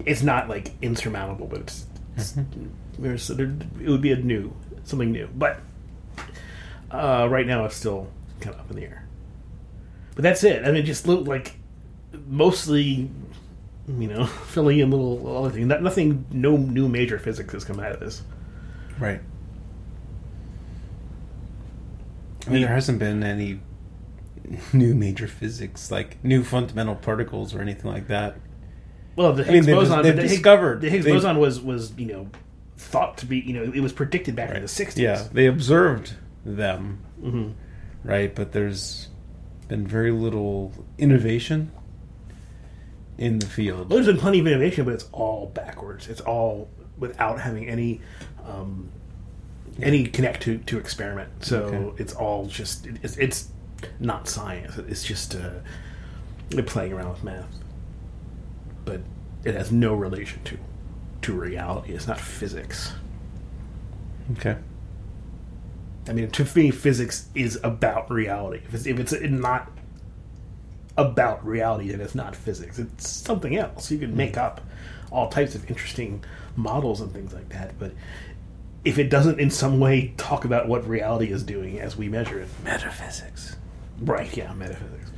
It's 0.04 0.22
not 0.22 0.48
like 0.48 0.72
insurmountable, 0.82 1.46
but 1.46 1.60
it's, 1.60 1.86
it's 2.16 2.34
there's 2.98 3.28
there, 3.28 3.54
it 3.82 3.88
would 3.88 4.02
be 4.02 4.12
a 4.12 4.16
new 4.16 4.52
something 4.88 5.10
new, 5.12 5.28
but 5.36 5.60
uh, 6.90 7.26
right 7.30 7.46
now 7.46 7.64
it's 7.64 7.76
still 7.76 8.08
kind 8.40 8.54
of 8.54 8.60
up 8.60 8.70
in 8.70 8.76
the 8.76 8.82
air. 8.84 9.06
But 10.14 10.22
that's 10.22 10.42
it. 10.44 10.62
I 10.62 10.66
mean, 10.68 10.76
it 10.76 10.82
just 10.84 11.06
looked 11.06 11.28
like 11.28 11.56
mostly, 12.26 13.10
you 13.88 14.08
know, 14.08 14.24
filling 14.46 14.78
in 14.78 14.90
little 14.90 15.36
other 15.36 15.50
things. 15.50 15.66
Not, 15.66 15.82
nothing, 15.82 16.24
no 16.30 16.56
new 16.56 16.88
major 16.88 17.18
physics 17.18 17.52
has 17.52 17.64
come 17.64 17.80
out 17.80 17.92
of 17.92 18.00
this. 18.00 18.22
Right. 18.98 19.20
I 22.46 22.50
mean, 22.50 22.62
there 22.62 22.72
hasn't 22.72 22.98
been 22.98 23.22
any 23.24 23.60
new 24.72 24.94
major 24.94 25.26
physics, 25.26 25.90
like 25.90 26.22
new 26.24 26.44
fundamental 26.44 26.94
particles 26.94 27.54
or 27.54 27.60
anything 27.60 27.90
like 27.90 28.06
that. 28.08 28.36
Well, 29.16 29.32
the 29.32 29.42
I 29.42 29.46
mean, 29.46 29.54
Higgs 29.56 29.66
they've- 29.66 29.76
boson, 29.76 30.02
they've 30.02 30.14
the 30.16 30.22
Higgs- 30.22 30.32
discovered- 30.34 30.80
the 30.80 30.90
Higgs 30.90 31.04
boson 31.06 31.38
was 31.38 31.60
was 31.60 31.92
you 31.98 32.06
know 32.06 32.28
thought 32.76 33.18
to 33.18 33.26
be 33.26 33.38
you 33.38 33.52
know 33.54 33.72
it 33.72 33.80
was 33.80 33.92
predicted 33.92 34.36
back 34.36 34.54
in 34.54 34.62
the 34.62 34.68
sixties. 34.68 35.02
Yeah, 35.02 35.26
they 35.32 35.46
observed 35.46 36.14
them, 36.44 37.00
hmm 37.20 37.50
right? 38.04 38.34
But 38.34 38.52
there's 38.52 39.08
been 39.68 39.86
very 39.86 40.12
little 40.12 40.72
innovation 40.98 41.72
in 43.18 43.38
the 43.40 43.46
field. 43.46 43.88
Well, 43.88 43.96
there's 43.96 44.06
been 44.06 44.18
plenty 44.18 44.38
of 44.40 44.46
innovation, 44.46 44.84
but 44.84 44.94
it's 44.94 45.08
all 45.12 45.46
backwards. 45.46 46.08
It's 46.08 46.20
all 46.20 46.68
without 46.98 47.40
having 47.40 47.68
any 47.68 48.00
um, 48.46 48.90
any 49.82 50.06
connect 50.06 50.42
to, 50.44 50.58
to 50.58 50.78
experiment. 50.78 51.44
So 51.44 51.62
Okay. 51.64 52.02
it's 52.02 52.14
all 52.14 52.46
just 52.46 52.86
it's, 53.02 53.16
it's 53.16 53.48
not 53.98 54.28
science. 54.28 54.76
It's 54.78 55.02
just 55.04 55.34
uh, 55.34 55.50
playing 56.66 56.92
around 56.92 57.10
with 57.10 57.24
math, 57.24 57.58
but 58.84 59.00
it 59.44 59.54
has 59.54 59.72
no 59.72 59.94
relation 59.94 60.42
to 60.44 60.58
to 61.26 61.32
reality. 61.32 61.92
It's 61.92 62.06
not 62.06 62.20
physics. 62.20 62.92
Okay. 64.38 64.56
I 66.08 66.12
mean, 66.12 66.30
to 66.30 66.56
me, 66.56 66.70
physics 66.70 67.28
is 67.34 67.58
about 67.64 68.10
reality. 68.10 68.62
If 68.66 68.74
it's, 68.74 68.86
if 68.86 68.98
it's 68.98 69.12
not 69.30 69.70
about 70.96 71.44
reality, 71.44 71.90
then 71.90 72.00
it's 72.00 72.14
not 72.14 72.34
physics. 72.36 72.78
It's 72.78 73.08
something 73.08 73.56
else. 73.56 73.90
You 73.90 73.98
can 73.98 74.16
make 74.16 74.36
up 74.36 74.60
all 75.10 75.28
types 75.28 75.54
of 75.54 75.68
interesting 75.68 76.22
models 76.56 77.00
and 77.00 77.12
things 77.12 77.32
like 77.32 77.48
that, 77.50 77.78
but 77.78 77.92
if 78.84 78.98
it 78.98 79.10
doesn't 79.10 79.40
in 79.40 79.50
some 79.50 79.78
way 79.80 80.14
talk 80.16 80.44
about 80.44 80.68
what 80.68 80.86
reality 80.88 81.32
is 81.32 81.42
doing 81.42 81.80
as 81.80 81.96
we 81.96 82.08
measure 82.08 82.40
it, 82.40 82.48
Metaphysics. 82.64 83.56
right? 84.00 84.34
Yeah, 84.36 84.52
metaphysics. 84.54 85.10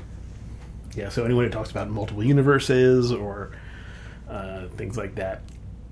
Yeah. 0.96 1.10
So 1.10 1.24
anyone 1.24 1.44
who 1.44 1.50
talks 1.50 1.70
about 1.70 1.90
multiple 1.90 2.24
universes 2.24 3.12
or 3.12 3.52
uh, 4.28 4.68
things 4.76 4.96
like 4.96 5.14
that, 5.16 5.42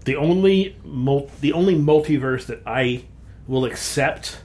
the 0.06 0.16
only 0.16 0.76
mul- 0.84 1.30
the 1.40 1.52
only 1.52 1.74
multiverse 1.74 2.46
that 2.46 2.62
I 2.64 3.04
will 3.46 3.64
accept 3.64 4.40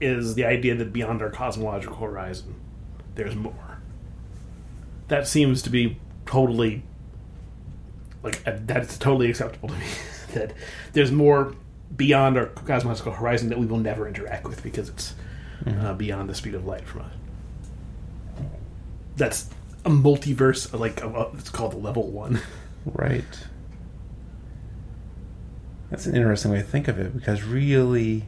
is 0.00 0.34
the 0.34 0.44
idea 0.44 0.74
that 0.74 0.92
beyond 0.92 1.22
our 1.22 1.30
cosmological 1.30 1.96
horizon, 1.96 2.56
there's 3.14 3.36
more. 3.36 3.78
That 5.06 5.28
seems 5.28 5.62
to 5.62 5.70
be 5.70 5.98
totally 6.26 6.82
like 8.24 8.42
uh, 8.46 8.58
that's 8.66 8.98
totally 8.98 9.30
acceptable 9.30 9.68
to 9.68 9.76
me. 9.76 9.86
that 10.34 10.54
there's 10.92 11.12
more 11.12 11.54
beyond 11.96 12.36
our 12.36 12.46
cosmological 12.46 13.12
horizon 13.12 13.48
that 13.50 13.58
we 13.58 13.66
will 13.66 13.78
never 13.78 14.08
interact 14.08 14.44
with 14.44 14.60
because 14.62 14.88
it's 14.88 15.14
uh, 15.68 15.94
beyond 15.94 16.28
the 16.28 16.34
speed 16.34 16.54
of 16.54 16.66
light 16.66 16.84
from 16.84 17.02
us. 17.02 17.12
That's 19.16 19.50
a 19.84 19.90
multiverse, 19.90 20.76
like 20.76 21.04
uh, 21.04 21.28
it's 21.34 21.50
called 21.50 21.80
level 21.80 22.10
one. 22.10 22.40
Right. 22.84 23.22
That's 25.92 26.06
an 26.06 26.16
interesting 26.16 26.50
way 26.50 26.56
to 26.56 26.62
think 26.64 26.88
of 26.88 26.98
it 26.98 27.14
because 27.14 27.42
really, 27.42 28.24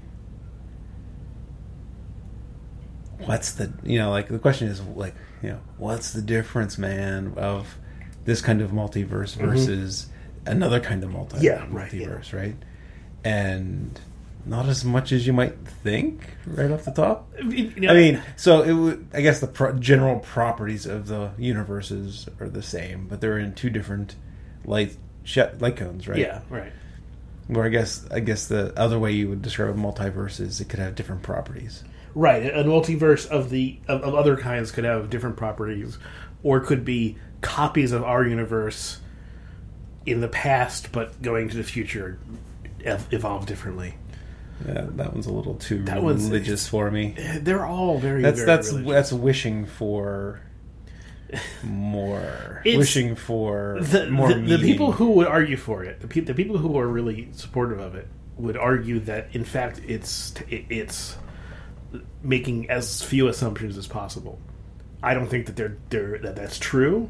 what's 3.21 3.52
the 3.52 3.73
you 3.83 3.99
know 3.99 4.11
like 4.11 4.28
the 4.28 4.38
question 4.38 4.68
is 4.68 4.83
like 4.83 5.14
you 5.42 5.49
know 5.49 5.61
what's 5.78 6.12
the 6.12 6.21
difference, 6.21 6.76
man, 6.76 7.33
of 7.38 7.78
this 8.26 8.42
kind 8.42 8.61
of 8.61 8.71
multiverse 8.71 9.35
versus 9.35 10.09
another 10.44 10.78
kind 10.78 11.02
of 11.04 11.11
multi 11.11 11.37
Mm-hmm. 11.37 11.44
Yeah, 11.44 11.66
right, 11.71 11.90
yeah. 11.90 12.06
multiverse, 12.06 12.35
right? 12.35 12.56
And 13.25 13.99
not 14.44 14.66
as 14.66 14.85
much 14.85 15.11
as 15.11 15.26
you 15.26 15.33
might 15.33 15.56
think 15.66 16.21
right 16.47 16.71
off 16.71 16.85
the 16.85 16.90
top. 16.90 17.33
You 17.42 17.73
know, 17.76 17.92
I 17.92 17.94
mean, 17.94 18.23
so 18.37 18.61
it 18.61 18.75
would. 18.75 19.09
I 19.14 19.23
guess 19.23 19.40
the 19.40 19.47
pro- 19.47 19.73
general 19.78 20.18
properties 20.21 20.85
of 20.85 21.06
the 21.06 21.30
universes 21.38 22.28
are 22.40 22.50
the 22.50 22.62
same, 22.62 23.09
but 23.09 23.23
they're 23.23 23.38
in 23.38 23.54
two 23.54 23.71
different 23.71 24.16
light 24.66 24.99
sh- 25.23 25.38
light 25.61 25.76
cones, 25.76 26.06
right? 26.06 26.18
yeah, 26.18 26.42
right. 26.50 26.73
Where 27.46 27.64
I 27.64 27.68
guess 27.68 28.06
I 28.10 28.20
guess 28.20 28.46
the 28.46 28.72
other 28.78 28.98
way 28.98 29.12
you 29.12 29.28
would 29.28 29.42
describe 29.42 29.70
a 29.70 29.78
multiverse 29.78 30.40
is 30.40 30.60
it 30.60 30.68
could 30.68 30.78
have 30.78 30.94
different 30.94 31.22
properties. 31.22 31.84
Right, 32.14 32.46
a 32.46 32.64
multiverse 32.64 33.26
of 33.26 33.50
the 33.50 33.78
of, 33.88 34.02
of 34.02 34.14
other 34.14 34.36
kinds 34.36 34.70
could 34.70 34.84
have 34.84 35.10
different 35.10 35.36
properties, 35.36 35.98
or 36.42 36.60
could 36.60 36.84
be 36.84 37.16
copies 37.40 37.92
of 37.92 38.02
our 38.04 38.24
universe 38.26 39.00
in 40.06 40.20
the 40.20 40.28
past, 40.28 40.92
but 40.92 41.20
going 41.22 41.48
to 41.48 41.56
the 41.56 41.64
future, 41.64 42.18
ev- 42.84 43.08
evolve 43.10 43.46
differently. 43.46 43.94
Yeah, 44.66 44.86
that 44.90 45.12
one's 45.12 45.26
a 45.26 45.32
little 45.32 45.56
too 45.56 45.82
That 45.82 46.02
religious 46.02 46.68
for 46.68 46.90
me. 46.90 47.16
They're 47.40 47.66
all 47.66 47.98
very 47.98 48.22
That's 48.22 48.38
very 48.38 48.46
that's 48.46 48.68
religious. 48.68 48.92
that's 48.92 49.12
wishing 49.12 49.66
for 49.66 50.40
more, 51.62 52.61
It's- 52.64 52.78
wishing 52.78 53.14
for 53.16 53.78
the, 53.81 54.11
more. 54.11 54.33
the, 54.33 54.57
the 54.57 54.59
people 54.59 54.93
who 54.93 55.12
would 55.12 55.26
argue 55.26 55.57
for 55.57 55.85
it, 55.85 56.00
the, 56.00 56.09
pe- 56.09 56.21
the 56.21 56.35
people 56.35 56.59
who 56.59 56.78
are 56.78 56.87
really 56.87 57.28
supportive 57.33 57.81
of 57.81 57.95
it, 57.95 58.09
would 58.37 58.57
argue 58.57 58.99
that 59.00 59.28
in 59.33 59.45
fact 59.45 59.81
it's 59.87 60.35
it, 60.50 60.64
it's 60.69 61.16
making 62.23 62.69
as 62.69 63.00
few 63.02 63.28
assumptions 63.28 63.78
as 63.78 63.87
possible. 63.87 64.38
I 65.04 65.14
don't 65.14 65.28
think 65.28 65.47
that 65.47 65.54
they're, 65.57 65.76
they're 65.90 66.19
that 66.19 66.35
that's 66.35 66.59
true. 66.59 67.09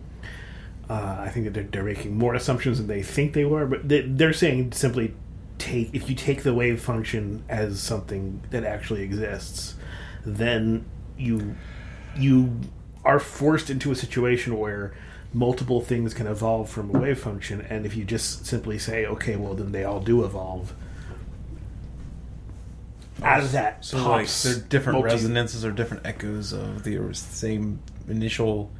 Uh, 0.90 1.16
I 1.20 1.30
think 1.30 1.46
that 1.46 1.54
they're, 1.54 1.62
they're 1.64 1.82
making 1.82 2.18
more 2.18 2.34
assumptions 2.34 2.76
than 2.76 2.88
they 2.88 3.02
think 3.02 3.32
they 3.32 3.46
were, 3.46 3.64
but 3.64 3.88
they, 3.88 4.02
they're 4.02 4.34
saying 4.34 4.72
simply 4.72 5.14
take 5.56 5.94
if 5.94 6.10
you 6.10 6.14
take 6.14 6.42
the 6.42 6.52
wave 6.52 6.82
function 6.82 7.42
as 7.48 7.80
something 7.80 8.42
that 8.50 8.64
actually 8.64 9.00
exists, 9.02 9.76
then 10.26 10.84
you 11.16 11.54
you 12.18 12.60
are 13.04 13.18
forced 13.18 13.70
into 13.70 13.90
a 13.92 13.94
situation 13.94 14.58
where 14.58 14.94
multiple 15.32 15.80
things 15.80 16.14
can 16.14 16.26
evolve 16.26 16.70
from 16.70 16.94
a 16.94 16.98
wave 16.98 17.18
function, 17.18 17.60
and 17.62 17.84
if 17.84 17.96
you 17.96 18.04
just 18.04 18.46
simply 18.46 18.78
say, 18.78 19.04
okay, 19.06 19.36
well 19.36 19.54
then 19.54 19.72
they 19.72 19.84
all 19.84 20.00
do 20.00 20.24
evolve. 20.24 20.72
Out 23.22 23.40
of 23.40 23.52
that, 23.52 23.84
So 23.84 24.08
like 24.08 24.28
they're 24.28 24.54
different 24.56 24.98
multi- 24.98 25.14
resonances 25.14 25.64
or 25.64 25.70
different 25.70 26.04
echoes 26.04 26.52
of 26.52 26.82
the 26.82 26.98
same 27.14 27.78
initial 28.08 28.70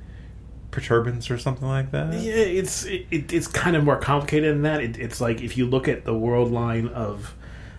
perturbance 0.71 1.31
or 1.31 1.39
something 1.39 1.69
like 1.69 1.93
that. 1.93 2.13
Yeah, 2.15 2.33
it's 2.35 2.85
it, 2.85 3.07
it, 3.11 3.33
it's 3.33 3.47
kind 3.47 3.77
of 3.77 3.85
more 3.85 3.97
complicated 3.97 4.55
than 4.55 4.63
that. 4.63 4.81
It, 4.83 4.99
it's 4.99 5.21
like 5.21 5.41
if 5.41 5.57
you 5.57 5.67
look 5.67 5.87
at 5.87 6.05
the 6.05 6.15
world 6.15 6.51
line 6.51 6.89
of 6.89 7.35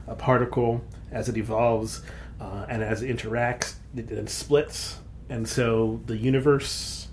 a 0.08 0.16
particle 0.16 0.82
as 1.12 1.28
it 1.28 1.36
evolves 1.38 2.02
uh, 2.40 2.66
and 2.70 2.82
as 2.82 3.02
it 3.02 3.16
interacts, 3.16 3.76
it 3.96 4.08
then 4.08 4.28
splits, 4.28 5.00
and 5.30 5.48
so 5.48 6.02
the 6.06 6.18
universe 6.18 7.08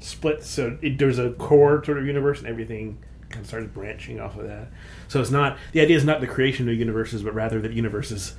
splits. 0.00 0.48
So 0.48 0.78
it, 0.82 0.98
there's 0.98 1.18
a 1.18 1.30
core 1.32 1.84
sort 1.84 1.98
of 1.98 2.06
universe, 2.06 2.38
and 2.38 2.48
everything 2.48 2.98
kind 3.30 3.42
of 3.42 3.48
starts 3.48 3.66
branching 3.68 4.20
off 4.20 4.36
of 4.38 4.46
that. 4.46 4.68
So 5.08 5.20
it's 5.20 5.30
not 5.30 5.58
the 5.72 5.80
idea 5.80 5.96
is 5.96 6.04
not 6.04 6.20
the 6.20 6.26
creation 6.26 6.68
of 6.68 6.74
universes, 6.74 7.22
but 7.22 7.34
rather 7.34 7.60
that 7.60 7.72
universes 7.72 8.34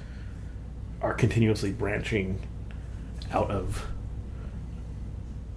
are 1.02 1.14
continuously 1.14 1.72
branching 1.72 2.40
out 3.32 3.52
of. 3.52 3.88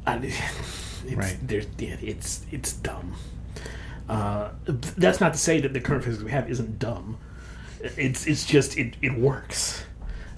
And 0.06 0.24
it's, 1.04 1.12
Right. 1.14 1.36
There's, 1.42 1.66
yeah, 1.78 1.96
it's 2.00 2.46
it's 2.50 2.72
dumb. 2.74 3.16
Uh, 4.08 4.50
that's 4.66 5.20
not 5.20 5.32
to 5.32 5.38
say 5.38 5.60
that 5.60 5.72
the 5.72 5.80
current 5.80 6.04
physics 6.04 6.22
we 6.22 6.30
have 6.30 6.50
isn't 6.50 6.78
dumb. 6.78 7.18
It's 7.80 8.26
it's 8.26 8.44
just 8.44 8.76
it, 8.76 8.96
it 9.02 9.14
works. 9.14 9.84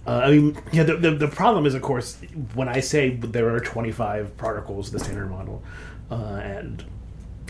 Uh, 0.07 0.21
I 0.25 0.31
mean, 0.33 0.59
yeah. 0.73 0.83
The, 0.83 0.97
the 0.97 1.11
the 1.13 1.29
problem 1.29 1.65
is, 1.65 1.75
of 1.75 1.83
course, 1.83 2.19
when 2.55 2.69
I 2.69 2.81
say 2.81 3.11
there 3.17 3.55
are 3.55 3.61
25 3.61 4.37
particles 4.37 4.91
the 4.91 4.99
standard 4.99 5.31
model, 5.31 5.63
uh, 6.11 6.41
and 6.43 6.85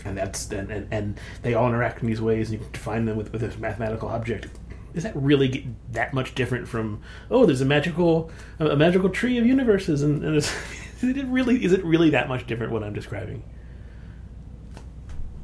and 0.05 0.17
that's 0.17 0.49
and, 0.51 0.71
and 0.71 0.87
and 0.91 1.19
they 1.41 1.53
all 1.53 1.67
interact 1.67 2.01
in 2.01 2.07
these 2.07 2.21
ways, 2.21 2.49
and 2.49 2.59
you 2.59 2.63
can 2.63 2.71
define 2.71 3.05
them 3.05 3.17
with 3.17 3.33
with 3.33 3.41
this 3.41 3.57
mathematical 3.57 4.07
object. 4.07 4.47
Is 4.93 5.03
that 5.03 5.13
really 5.17 5.67
that 5.91 6.13
much 6.13 6.33
different 6.35 6.67
from 6.67 7.01
oh, 7.29 7.45
there's 7.45 7.59
a 7.59 7.65
magical 7.65 8.31
a 8.59 8.77
magical 8.77 9.09
tree 9.09 9.37
of 9.37 9.45
universes, 9.45 10.01
and, 10.01 10.23
and 10.23 10.35
is 10.37 10.53
it 11.01 11.25
really 11.25 11.63
is 11.63 11.73
it 11.73 11.83
really 11.83 12.11
that 12.11 12.29
much 12.29 12.47
different 12.47 12.71
what 12.71 12.83
I'm 12.83 12.93
describing? 12.93 13.43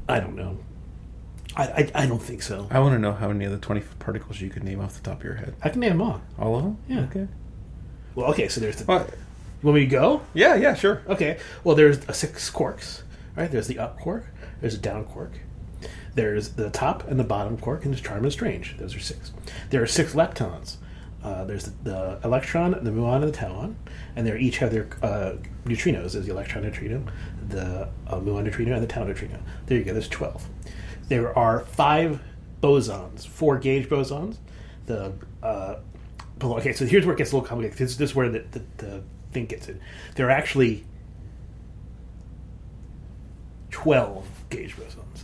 I 0.08 0.18
don't 0.18 0.34
know. 0.34 0.58
I, 1.56 1.64
I, 1.64 1.90
I 1.94 2.06
don't 2.06 2.22
think 2.22 2.42
so. 2.42 2.66
I 2.70 2.78
want 2.80 2.94
to 2.94 2.98
know 2.98 3.12
how 3.12 3.28
many 3.28 3.44
of 3.44 3.52
the 3.52 3.58
twenty 3.58 3.82
particles 3.98 4.40
you 4.40 4.48
could 4.50 4.64
name 4.64 4.80
off 4.80 4.94
the 4.94 5.02
top 5.02 5.18
of 5.18 5.24
your 5.24 5.34
head. 5.34 5.54
I 5.62 5.68
can 5.68 5.80
name 5.80 5.90
them 5.98 6.02
all. 6.02 6.22
All 6.38 6.56
of 6.56 6.62
them? 6.64 6.78
Yeah. 6.88 7.00
Okay. 7.02 7.28
Well, 8.14 8.30
okay, 8.30 8.48
so 8.48 8.60
there's 8.60 8.76
the. 8.76 8.84
Well, 9.62 9.74
me 9.74 9.80
to 9.80 9.86
go? 9.86 10.22
yeah, 10.34 10.54
yeah, 10.56 10.74
sure. 10.74 11.02
Okay. 11.08 11.38
Well, 11.62 11.76
there's 11.76 11.98
a 12.08 12.14
six 12.14 12.50
quarks. 12.50 13.02
Right. 13.36 13.50
There's 13.50 13.68
the 13.68 13.78
up 13.78 13.98
quark. 14.00 14.26
There's 14.60 14.74
a 14.74 14.78
down 14.78 15.04
quark. 15.04 15.32
There's 16.14 16.50
the 16.50 16.68
top 16.70 17.08
and 17.08 17.18
the 17.18 17.24
bottom 17.24 17.56
quark, 17.56 17.84
and 17.84 17.94
there's 17.94 18.02
charm 18.02 18.24
and 18.24 18.32
strange. 18.32 18.76
Those 18.76 18.94
are 18.94 19.00
six. 19.00 19.32
There 19.70 19.82
are 19.82 19.86
six 19.86 20.14
leptons. 20.14 20.76
Uh, 21.22 21.44
there's 21.44 21.64
the, 21.64 21.90
the 21.90 22.20
electron, 22.24 22.72
the 22.72 22.90
muon, 22.90 23.22
and 23.22 23.32
the 23.32 23.36
tauon, 23.38 23.76
and 24.16 24.26
they 24.26 24.36
each 24.38 24.58
have 24.58 24.72
their 24.72 24.88
uh, 25.02 25.34
neutrinos. 25.64 26.12
There's 26.12 26.26
the 26.26 26.32
electron 26.32 26.64
neutrino, 26.64 27.04
the 27.48 27.88
uh, 28.08 28.18
muon 28.18 28.44
neutrino, 28.44 28.74
and 28.74 28.82
the 28.82 28.88
tau 28.88 29.04
neutrino. 29.04 29.38
There 29.66 29.78
you 29.78 29.84
go. 29.84 29.92
There's 29.92 30.08
twelve. 30.08 30.46
There 31.08 31.36
are 31.36 31.60
five 31.60 32.20
bosons, 32.62 33.26
four 33.26 33.58
gauge 33.58 33.88
bosons. 33.88 34.36
The 34.86 35.12
uh. 35.42 35.76
Okay, 36.42 36.72
so 36.72 36.86
here's 36.86 37.06
where 37.06 37.14
it 37.14 37.18
gets 37.18 37.30
a 37.30 37.36
little 37.36 37.46
complicated. 37.46 37.78
This, 37.78 37.94
this 37.94 38.10
is 38.10 38.16
where 38.16 38.28
the, 38.28 38.40
the, 38.50 38.62
the 38.78 39.02
thing 39.30 39.46
gets 39.46 39.68
in. 39.68 39.80
There 40.16 40.26
are 40.26 40.30
actually 40.30 40.84
12 43.70 44.26
gauge 44.50 44.76
bosons 44.76 45.22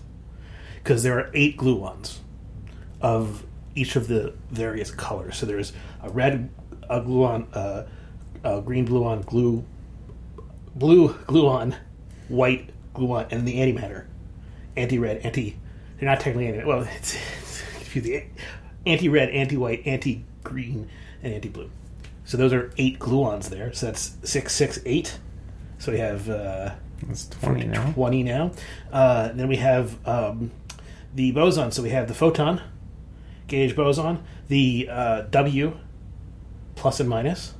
because 0.76 1.02
there 1.02 1.18
are 1.18 1.28
eight 1.34 1.56
gluons 1.56 2.18
of 3.00 3.44
each 3.74 3.96
of 3.96 4.06
the 4.06 4.32
various 4.50 4.92
colors. 4.92 5.38
So 5.38 5.46
there's 5.46 5.72
a 6.02 6.10
red 6.10 6.50
a 6.88 7.00
gluon, 7.00 7.46
uh, 7.52 7.84
a 8.44 8.60
green 8.60 8.86
gluon, 8.86 9.24
glue, 9.24 9.64
blue 10.74 11.14
gluon, 11.26 11.76
white 12.28 12.70
gluon, 12.94 13.30
and 13.30 13.46
the 13.46 13.56
antimatter. 13.56 14.06
Anti-red, 14.76 15.18
anti. 15.18 15.56
They're 15.98 16.08
not 16.08 16.20
technically 16.20 16.48
anti. 16.48 16.64
Well, 16.64 16.82
it's, 16.96 17.14
it's 17.40 17.62
confusing. 17.72 18.32
Anti-red, 18.86 19.30
anti-white, 19.30 19.86
anti-green, 19.86 20.88
and 21.22 21.34
anti-blue. 21.34 21.70
So 22.24 22.36
those 22.36 22.52
are 22.52 22.72
eight 22.78 22.98
gluons 22.98 23.48
there. 23.48 23.72
So 23.72 23.86
that's 23.86 24.16
six, 24.22 24.54
six, 24.54 24.78
eight. 24.86 25.18
So 25.78 25.92
we 25.92 25.98
have. 25.98 26.28
Uh, 26.28 26.74
It's 27.08 27.26
twenty 27.26 27.66
now. 27.66 27.92
20 27.92 28.22
now. 28.22 28.52
Uh, 28.92 29.28
then 29.32 29.48
we 29.48 29.56
have 29.56 29.96
um, 30.06 30.50
the 31.14 31.32
boson. 31.32 31.70
So 31.72 31.82
we 31.82 31.90
have 31.90 32.06
the 32.08 32.14
photon 32.14 32.60
gauge 33.46 33.74
boson, 33.74 34.22
the 34.48 34.88
uh, 34.90 35.22
W 35.30 35.76
plus 36.74 37.00
and 37.00 37.08
minus. 37.08 37.54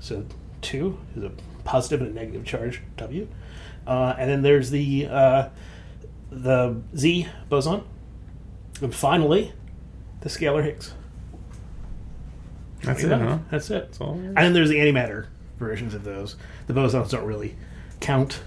So 0.00 0.26
two 0.60 0.98
is 1.16 1.22
a 1.22 1.30
positive 1.64 2.00
and 2.00 2.10
a 2.10 2.14
negative 2.14 2.44
charge 2.44 2.82
W. 2.96 3.28
Uh, 3.86 4.14
and 4.18 4.28
then 4.28 4.42
there's 4.42 4.70
the 4.70 5.06
uh, 5.06 5.48
the 6.32 6.80
Z 6.96 7.28
boson. 7.48 7.82
And 8.80 8.94
finally, 8.94 9.52
the 10.22 10.28
scalar 10.28 10.64
Higgs. 10.64 10.94
That's 12.82 13.04
it, 13.04 13.12
huh? 13.12 13.38
That's 13.50 13.70
it. 13.70 13.84
That's 13.86 14.00
all. 14.00 14.14
And 14.14 14.36
then 14.36 14.52
there's 14.54 14.68
the 14.70 14.76
antimatter 14.78 15.26
versions 15.58 15.94
of 15.94 16.02
those. 16.02 16.34
The 16.66 16.74
bosons 16.74 17.10
don't 17.10 17.24
really 17.24 17.54
count 18.00 18.42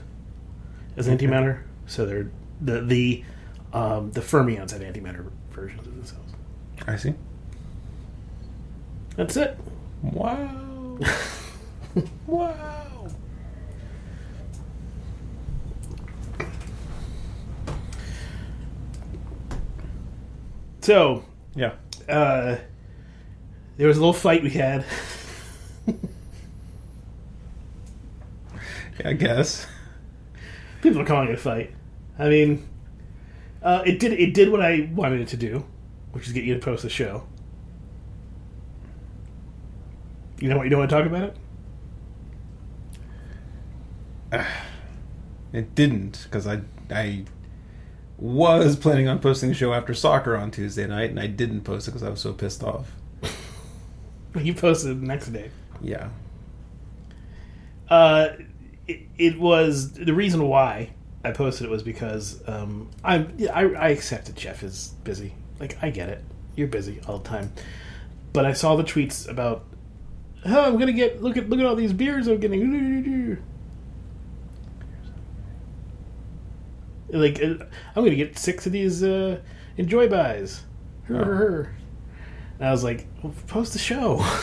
as 0.98 1.08
Okay. 1.08 1.25
antimatter, 1.25 1.62
so 1.86 2.06
they're 2.06 2.30
the 2.60 2.82
the 2.82 3.24
um, 3.72 4.12
the 4.12 4.20
fermions 4.22 4.72
have 4.72 4.82
antimatter 4.82 5.30
versions 5.51 5.88
of 5.88 5.96
themselves. 5.96 6.34
I 6.86 6.98
see. 6.98 7.13
That's 9.15 9.38
it. 9.38 9.58
Wow. 10.01 10.98
wow. 12.27 13.08
So, 20.86 21.25
Yeah. 21.56 21.72
uh, 22.08 22.58
there 23.75 23.88
was 23.88 23.98
a 23.98 24.00
little 24.00 24.13
fight 24.13 24.44
we 24.44 24.51
had. 24.51 24.86
I 29.04 29.13
guess. 29.13 29.65
People 30.84 31.01
are 31.01 31.06
calling 31.06 31.30
it 31.30 31.34
a 31.34 31.38
fight. 31.38 31.74
I 32.20 32.30
mean, 32.30 32.68
uh, 33.63 33.82
it 33.84 34.00
did 34.00 34.13
it 34.13 34.36
did 34.36 34.51
what 34.51 34.62
I 34.62 34.88
wanted 34.94 35.22
it 35.22 35.27
to 35.30 35.38
do, 35.38 35.65
which 36.12 36.27
is 36.27 36.34
get 36.34 36.44
you 36.44 36.54
to 36.54 36.60
post 36.60 36.84
the 36.84 36.89
show. 36.89 37.25
You 40.39 40.50
know 40.50 40.58
what? 40.58 40.65
You 40.65 40.70
don't 40.70 40.82
want 40.82 40.92
to 40.92 40.96
talk 40.96 41.08
about 41.08 41.34
it. 44.32 44.46
It 45.51 45.74
didn't 45.74 46.22
because 46.25 46.46
I 46.46 46.62
I 46.92 47.25
was 48.17 48.75
planning 48.75 49.07
on 49.07 49.19
posting 49.19 49.51
a 49.51 49.53
show 49.53 49.74
after 49.74 49.93
soccer 49.93 50.36
on 50.36 50.51
Tuesday 50.51 50.88
night, 50.88 51.10
and 51.10 51.19
I 51.19 51.27
didn't 51.27 51.62
post 51.62 51.88
it 51.88 51.91
because 51.91 52.03
I 52.03 52.10
was 52.10 52.22
so 52.22 52.34
pissed 52.34 52.63
off. 52.63 52.91
You 54.38 54.53
posted 54.53 55.01
the 55.01 55.07
next 55.07 55.27
day. 55.27 55.50
Yeah. 55.81 56.10
Uh, 57.88 58.34
it, 58.86 59.03
it 59.17 59.39
was 59.39 59.93
the 59.93 60.13
reason 60.13 60.45
why 60.50 60.89
I 61.24 61.31
posted 61.31 61.67
it 61.67 61.69
was 61.69 61.84
because 61.84 62.41
um, 62.48 62.89
I'm 63.03 63.34
yeah, 63.38 63.53
I, 63.53 63.63
I 63.74 63.88
accept 63.89 64.25
that 64.25 64.36
Jeff 64.36 64.62
is 64.62 64.93
busy. 65.03 65.34
Like 65.60 65.77
I 65.81 65.89
get 65.89 66.10
it, 66.10 66.24
you're 66.55 66.67
busy 66.67 67.00
all 67.07 67.19
the 67.19 67.29
time. 67.29 67.53
But 68.34 68.45
I 68.45 68.51
saw 68.53 68.75
the 68.75 68.84
tweets 68.84 69.29
about, 69.29 69.65
oh, 70.45 70.65
I'm 70.65 70.77
gonna 70.77 70.91
get 70.91 71.24
look 71.24 71.38
at 71.38 71.50
look 71.50 71.60
at 71.60 71.65
all 71.65 71.75
these 71.75 71.93
beers 71.93 72.27
I'm 72.27 72.39
getting. 72.39 73.41
Like 77.09 77.41
uh, 77.41 77.63
I'm 77.95 78.03
gonna 78.03 78.15
get 78.15 78.38
six 78.38 78.65
of 78.65 78.71
these 78.71 79.03
uh, 79.03 79.39
Enjoy 79.77 80.07
Bys. 80.07 80.63
Oh. 81.09 81.65
And 82.57 82.67
I 82.67 82.71
was 82.71 82.83
like, 82.83 83.07
well, 83.21 83.33
post 83.47 83.74
the 83.74 83.79
show. 83.79 84.25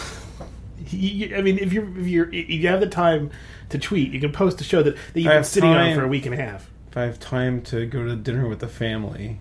You- 0.88 1.36
I 1.36 1.42
mean, 1.42 1.58
if 1.58 1.72
you're 1.72 1.88
if 1.98 2.06
you're 2.08 2.28
if 2.34 2.50
you 2.50 2.66
have 2.66 2.80
the 2.80 2.88
time 2.88 3.30
to 3.68 3.78
tweet, 3.78 4.10
you 4.12 4.18
can 4.20 4.32
post 4.32 4.60
a 4.60 4.64
show 4.64 4.82
that, 4.82 4.96
that 5.14 5.20
you've 5.20 5.30
I 5.30 5.36
been 5.36 5.44
sitting 5.44 5.70
on 5.70 5.94
for 5.94 6.02
a 6.02 6.08
week 6.08 6.26
and 6.26 6.34
a 6.34 6.36
half. 6.36 6.68
If 6.90 6.96
I 6.96 7.02
have 7.02 7.20
time 7.20 7.62
to 7.62 7.86
go 7.86 8.04
to 8.04 8.16
dinner 8.16 8.48
with 8.48 8.58
the 8.58 8.68
family, 8.68 9.38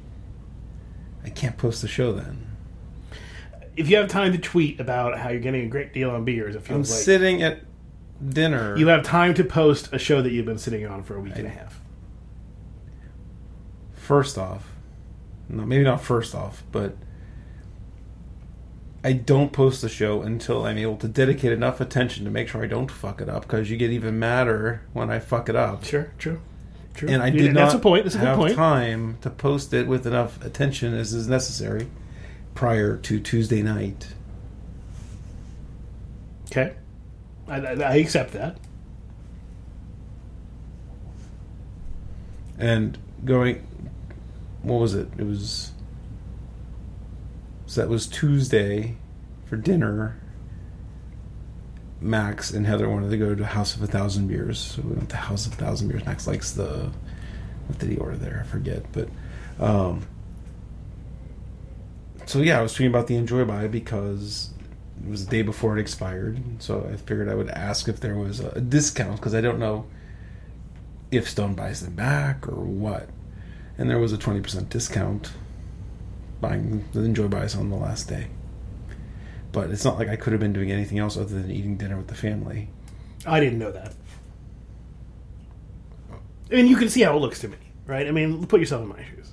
I 1.24 1.30
can't 1.30 1.58
post 1.58 1.82
the 1.82 1.88
show 1.88 2.14
then. 2.14 2.46
If 3.76 3.90
you 3.90 3.98
have 3.98 4.08
time 4.08 4.32
to 4.34 4.38
tweet 4.38 4.80
about 4.80 5.18
how 5.18 5.30
you're 5.30 5.40
getting 5.40 5.66
a 5.66 5.68
great 5.68 5.94
deal 5.94 6.12
on 6.12 6.26
beers, 6.26 6.56
if 6.56 6.70
I'm 6.70 6.78
like 6.78 6.86
sitting 6.86 7.42
at 7.42 7.62
dinner. 8.26 8.78
you 8.78 8.88
have 8.88 9.04
time 9.04 9.34
to 9.34 9.44
post 9.44 9.90
a 9.92 9.98
show 9.98 10.22
that 10.22 10.32
you've 10.32 10.46
been 10.46 10.60
sitting 10.60 10.86
on 10.86 11.02
for 11.04 11.16
a 11.16 11.20
week 11.20 11.38
and 11.38 11.48
a 11.48 11.50
half. 11.50 11.81
First 14.12 14.38
off, 14.38 14.68
no, 15.48 15.66
maybe 15.66 15.86
not 15.86 16.02
first 16.02 16.36
off, 16.36 16.64
but 16.74 16.98
I 19.06 19.14
don't 19.14 19.54
post 19.54 19.82
the 19.82 19.88
show 19.88 20.22
until 20.22 20.66
I'm 20.66 20.78
able 20.78 20.98
to 20.98 21.08
dedicate 21.08 21.54
enough 21.54 21.80
attention 21.80 22.26
to 22.26 22.30
make 22.30 22.50
sure 22.50 22.62
I 22.62 22.68
don't 22.68 22.92
fuck 22.92 23.22
it 23.22 23.30
up 23.30 23.44
because 23.44 23.72
you 23.72 23.78
get 23.78 23.90
even 23.90 24.20
madder 24.20 24.82
when 24.92 25.10
I 25.10 25.20
fuck 25.20 25.48
it 25.48 25.56
up. 25.56 25.86
Sure, 25.86 26.12
true, 26.18 26.42
true. 26.94 27.08
And 27.08 27.24
I 27.24 27.30
did 27.30 27.56
That's 27.56 27.72
not 27.72 27.80
a 27.80 27.82
point. 27.82 28.04
That's 28.04 28.18
a 28.18 28.20
have 28.20 28.36
point. 28.36 28.54
time 28.54 29.18
to 29.22 29.30
post 29.30 29.74
it 29.74 29.88
with 29.88 30.06
enough 30.06 30.44
attention 30.44 30.94
as 30.94 31.14
is 31.14 31.30
necessary 31.30 31.88
prior 32.54 32.98
to 32.98 33.18
Tuesday 33.22 33.62
night. 33.62 34.08
Okay, 36.48 36.74
I, 37.48 37.60
I 37.60 37.96
accept 37.96 38.34
that. 38.34 38.58
and 42.62 42.98
going 43.26 43.66
what 44.64 44.80
was 44.80 44.94
it? 44.94 45.08
It 45.18 45.26
was 45.26 45.72
so 47.66 47.82
that 47.82 47.90
was 47.90 48.08
tuesday 48.08 48.96
for 49.46 49.58
dinner. 49.58 50.18
Max 52.04 52.50
and 52.50 52.66
heather 52.66 52.90
wanted 52.90 53.12
to 53.12 53.18
go 53.18 53.36
to 53.36 53.46
house 53.46 53.76
of 53.76 53.84
a 53.84 53.88
thousand 53.88 54.28
beers 54.28 54.60
so 54.60 54.82
we 54.82 54.96
went 54.96 55.10
to 55.12 55.18
house 55.18 55.46
of 55.46 55.54
a 55.54 55.56
thousand 55.56 55.88
beers. 55.88 56.04
Max 56.04 56.26
likes 56.26 56.52
the 56.52 56.92
what 57.68 57.78
did 57.78 57.90
he 57.90 57.98
order 57.98 58.18
there? 58.18 58.44
I 58.44 58.50
forget 58.50 58.84
but 58.92 59.08
um 59.60 60.08
so 62.26 62.40
yeah 62.40 62.58
i 62.58 62.62
was 62.62 62.74
tweeting 62.74 62.90
about 62.90 63.06
the 63.08 63.16
Enjoy 63.16 63.46
By 63.46 63.68
because 63.68 64.50
it 65.04 65.10
was 65.10 65.26
the 65.26 65.32
day 65.32 65.42
before 65.44 65.78
it 65.78 65.82
expired 65.82 66.42
so 66.60 66.90
i 66.92 66.96
figured 66.96 67.30
i 67.30 67.36
would 67.36 67.50
ask 67.50 67.88
if 67.88 68.00
there 68.00 68.16
was 68.16 68.40
a 68.40 68.62
discount 68.62 69.18
because 69.18 69.36
i 69.36 69.42
don't 69.42 69.60
know 69.60 69.86
if 71.12 71.30
Stone 71.30 71.56
buys 71.56 71.82
them 71.82 71.94
back 71.94 72.48
or 72.48 72.56
what. 72.56 73.10
And 73.82 73.90
there 73.90 73.98
was 73.98 74.14
a 74.14 74.18
20% 74.18 74.70
discount 74.70 75.32
buying 76.40 76.86
the 76.94 77.02
Enjoy 77.02 77.28
Bys 77.28 77.56
on 77.56 77.72
the 77.72 77.76
last 77.76 78.08
day. 78.08 78.28
But 79.52 79.72
it's 79.72 79.84
not 79.84 79.98
like 79.98 80.08
I 80.08 80.16
could 80.16 80.34
have 80.34 80.40
been 80.40 80.54
doing 80.54 80.72
anything 80.72 81.00
else 81.00 81.18
other 81.18 81.42
than 81.42 81.50
eating 81.50 81.78
dinner 81.78 81.98
with 81.98 82.06
the 82.06 82.14
family. 82.14 82.70
I 83.26 83.40
didn't 83.40 83.58
know 83.58 83.72
that. 83.72 83.96
I 86.52 86.54
mean, 86.54 86.68
you 86.68 86.76
can 86.76 86.90
see 86.90 87.02
how 87.02 87.18
it 87.18 87.22
looks 87.22 87.40
to 87.40 87.48
me, 87.48 87.58
right? 87.88 88.08
I 88.08 88.12
mean, 88.12 88.46
put 88.46 88.60
yourself 88.60 88.84
in 88.84 88.90
my 88.90 89.04
shoes. 89.04 89.32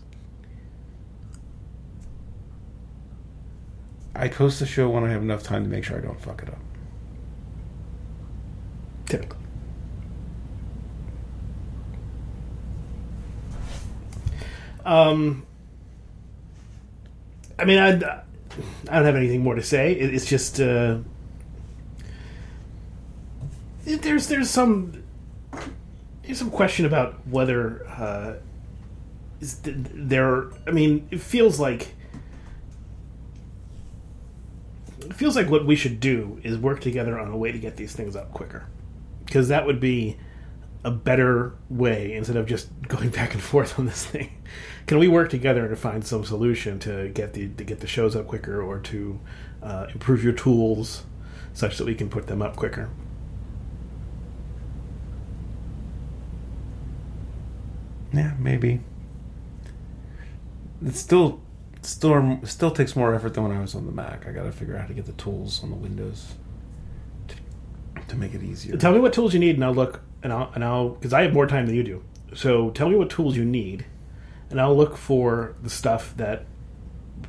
I 4.14 4.28
post 4.28 4.60
the 4.60 4.66
show 4.66 4.88
when 4.88 5.04
I 5.04 5.10
have 5.10 5.20
enough 5.20 5.42
time 5.42 5.62
to 5.64 5.68
make 5.68 5.84
sure 5.84 5.98
I 5.98 6.00
don't 6.00 6.18
fuck 6.22 6.42
it 6.42 6.48
up. 6.48 6.58
Typically. 9.04 9.47
Um, 14.88 15.44
I 17.58 17.64
mean, 17.66 17.78
I, 17.78 17.88
I 17.88 17.94
don't 18.94 19.04
have 19.04 19.16
anything 19.16 19.42
more 19.42 19.54
to 19.54 19.62
say. 19.62 19.92
It, 19.92 20.14
it's 20.14 20.24
just 20.24 20.60
uh, 20.60 20.98
it- 23.84 24.00
there's 24.02 24.28
there's 24.28 24.48
some 24.48 25.02
there's 26.22 26.38
some 26.38 26.50
question 26.50 26.86
about 26.86 27.26
whether 27.26 27.86
uh, 27.88 28.34
is 29.42 29.54
th- 29.58 29.76
there. 29.78 30.44
I 30.66 30.70
mean, 30.70 31.06
it 31.10 31.20
feels 31.20 31.60
like 31.60 31.94
it 35.00 35.12
feels 35.14 35.36
like 35.36 35.50
what 35.50 35.66
we 35.66 35.76
should 35.76 36.00
do 36.00 36.40
is 36.42 36.56
work 36.56 36.80
together 36.80 37.18
on 37.18 37.28
a 37.30 37.36
way 37.36 37.52
to 37.52 37.58
get 37.58 37.76
these 37.76 37.92
things 37.92 38.16
up 38.16 38.32
quicker 38.32 38.66
because 39.26 39.48
that 39.48 39.66
would 39.66 39.80
be 39.80 40.16
a 40.88 40.90
better 40.90 41.54
way 41.68 42.14
instead 42.14 42.36
of 42.36 42.46
just 42.46 42.68
going 42.88 43.10
back 43.10 43.34
and 43.34 43.42
forth 43.42 43.78
on 43.78 43.86
this 43.86 44.06
thing. 44.06 44.32
Can 44.86 44.98
we 44.98 45.06
work 45.06 45.28
together 45.28 45.68
to 45.68 45.76
find 45.76 46.04
some 46.04 46.24
solution 46.24 46.78
to 46.80 47.10
get 47.10 47.34
the 47.34 47.48
to 47.48 47.64
get 47.64 47.80
the 47.80 47.86
shows 47.86 48.16
up 48.16 48.26
quicker 48.26 48.62
or 48.62 48.78
to 48.78 49.20
uh, 49.62 49.86
improve 49.92 50.24
your 50.24 50.32
tools 50.32 51.04
such 51.52 51.76
that 51.76 51.84
we 51.84 51.94
can 51.94 52.08
put 52.08 52.26
them 52.26 52.40
up 52.40 52.56
quicker? 52.56 52.88
Yeah, 58.14 58.32
maybe. 58.38 58.80
It 60.82 60.94
still, 60.94 61.42
still, 61.82 62.40
still 62.44 62.70
takes 62.70 62.96
more 62.96 63.14
effort 63.14 63.34
than 63.34 63.42
when 63.42 63.52
I 63.52 63.60
was 63.60 63.74
on 63.74 63.84
the 63.84 63.92
Mac. 63.92 64.26
I 64.26 64.32
got 64.32 64.44
to 64.44 64.52
figure 64.52 64.76
out 64.76 64.82
how 64.82 64.86
to 64.86 64.94
get 64.94 65.04
the 65.04 65.12
tools 65.12 65.62
on 65.62 65.68
the 65.68 65.76
Windows 65.76 66.34
to, 67.26 67.36
to 68.06 68.16
make 68.16 68.32
it 68.32 68.42
easier. 68.42 68.78
Tell 68.78 68.92
me 68.92 69.00
what 69.00 69.12
tools 69.12 69.34
you 69.34 69.40
need, 69.40 69.56
and 69.56 69.64
I'll 69.64 69.74
look 69.74 70.00
and 70.22 70.32
I'll 70.32 70.50
and 70.54 70.64
I'll 70.64 70.90
because 70.90 71.12
I 71.12 71.22
have 71.22 71.32
more 71.32 71.46
time 71.46 71.66
than 71.66 71.74
you 71.74 71.82
do. 71.82 72.02
So 72.34 72.70
tell 72.70 72.88
me 72.88 72.96
what 72.96 73.10
tools 73.10 73.36
you 73.36 73.44
need, 73.44 73.86
and 74.50 74.60
I'll 74.60 74.76
look 74.76 74.96
for 74.96 75.54
the 75.62 75.70
stuff 75.70 76.14
that 76.16 76.44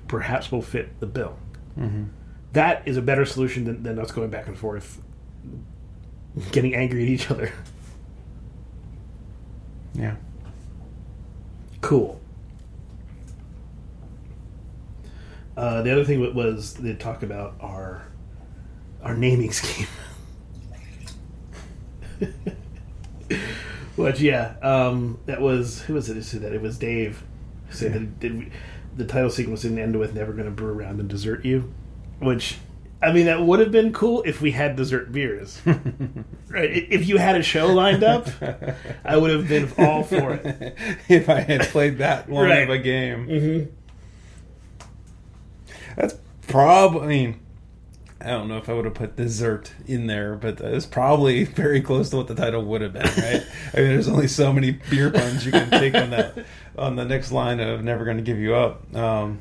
perhaps 0.08 0.52
will 0.52 0.62
fit 0.62 1.00
the 1.00 1.06
bill. 1.08 1.38
hmm 1.76 2.06
That 2.54 2.84
is 2.88 2.98
a 2.98 3.02
better 3.02 3.26
solution 3.26 3.64
than, 3.66 3.84
than 3.84 3.98
us 4.00 4.12
going 4.12 4.30
back 4.30 4.48
and 4.48 4.58
forth, 4.58 5.02
getting 6.52 6.76
angry 6.76 7.04
at 7.04 7.10
each 7.10 7.30
other. 7.32 7.52
Yeah. 9.94 10.16
Cool. 11.82 12.20
Uh, 15.58 15.82
the 15.82 15.92
other 15.92 16.06
thing 16.06 16.22
wa- 16.22 16.32
was 16.32 16.74
they 16.76 16.94
talk 16.94 17.24
about 17.24 17.56
our 17.60 18.08
our 19.04 19.16
naming 19.16 19.52
scheme. 19.52 19.88
Which 24.04 24.22
yeah, 24.22 24.56
um, 24.62 25.20
that 25.26 25.42
was 25.42 25.82
who 25.84 25.94
was 25.96 26.10
it 26.10 26.14
who 26.16 26.22
said 26.22 26.42
that? 26.42 26.54
It 26.54 26.62
was 26.62 26.78
Dave 26.78 27.24
who 27.68 27.76
said 27.76 27.92
Yeah. 27.92 27.98
that 28.00 28.20
did, 28.20 28.52
the 28.96 29.06
title 29.06 29.30
sequence 29.30 29.62
didn't 29.64 29.80
end 29.80 29.98
with 30.00 30.14
"Never 30.16 30.34
Gonna 30.34 30.52
Brew 30.52 30.74
Around 30.74 31.00
and 31.00 31.10
Desert 31.10 31.44
You," 31.46 31.72
which 32.20 32.58
I 33.02 33.12
mean 33.12 33.26
that 33.28 33.42
would 33.42 33.60
have 33.60 33.72
been 33.72 33.92
cool 33.94 34.22
if 34.26 34.42
we 34.42 34.52
had 34.52 34.76
dessert 34.76 35.12
beers. 35.12 35.62
right? 36.50 36.70
If 36.90 37.08
you 37.08 37.18
had 37.18 37.36
a 37.38 37.44
show 37.44 37.68
lined 37.68 38.04
up, 38.04 38.28
I 39.06 39.18
would 39.18 39.32
have 39.32 39.48
been 39.48 39.70
all 39.78 40.04
for 40.04 40.34
it. 40.34 40.76
if 41.10 41.30
I 41.30 41.42
had 41.42 41.62
played 41.64 41.98
that 42.00 42.30
long 42.32 42.46
Right. 42.46 42.64
of 42.64 42.70
a 42.70 42.78
game. 42.78 43.28
Mm-hmm. 43.28 43.70
That's 45.96 46.16
probably. 46.48 47.02
I 47.02 47.08
mean, 47.08 47.40
I 48.22 48.32
don't 48.32 48.50
know 48.50 48.58
if 48.58 48.68
I 48.68 48.74
would 48.74 48.86
have 48.86 48.96
put 48.96 49.16
dessert 49.16 49.72
in 49.88 50.08
there, 50.08 50.36
but 50.36 50.60
it's 50.60 50.86
probably 50.86 51.44
very 51.46 51.82
close 51.82 52.10
to 52.10 52.18
what 52.18 52.28
the 52.28 52.36
title 52.36 52.64
would 52.66 52.82
have 52.82 52.94
been, 52.94 53.04
right? 53.04 53.46
I 53.74 53.78
mean, 53.78 53.90
there's 53.90 54.10
only 54.10 54.28
so 54.28 54.52
many 54.52 54.72
beer 54.72 55.10
puns 55.10 55.46
you 55.46 55.52
can 55.52 55.70
take 55.70 55.96
on 55.96 56.10
that 56.10 56.46
on 56.78 56.96
the 56.96 57.06
next 57.06 57.32
line 57.32 57.60
of 57.60 57.84
"Never 57.84 58.04
Going 58.04 58.18
to 58.18 58.24
Give 58.24 58.38
You 58.38 58.56
Up." 58.56 58.96
Um, 58.96 59.40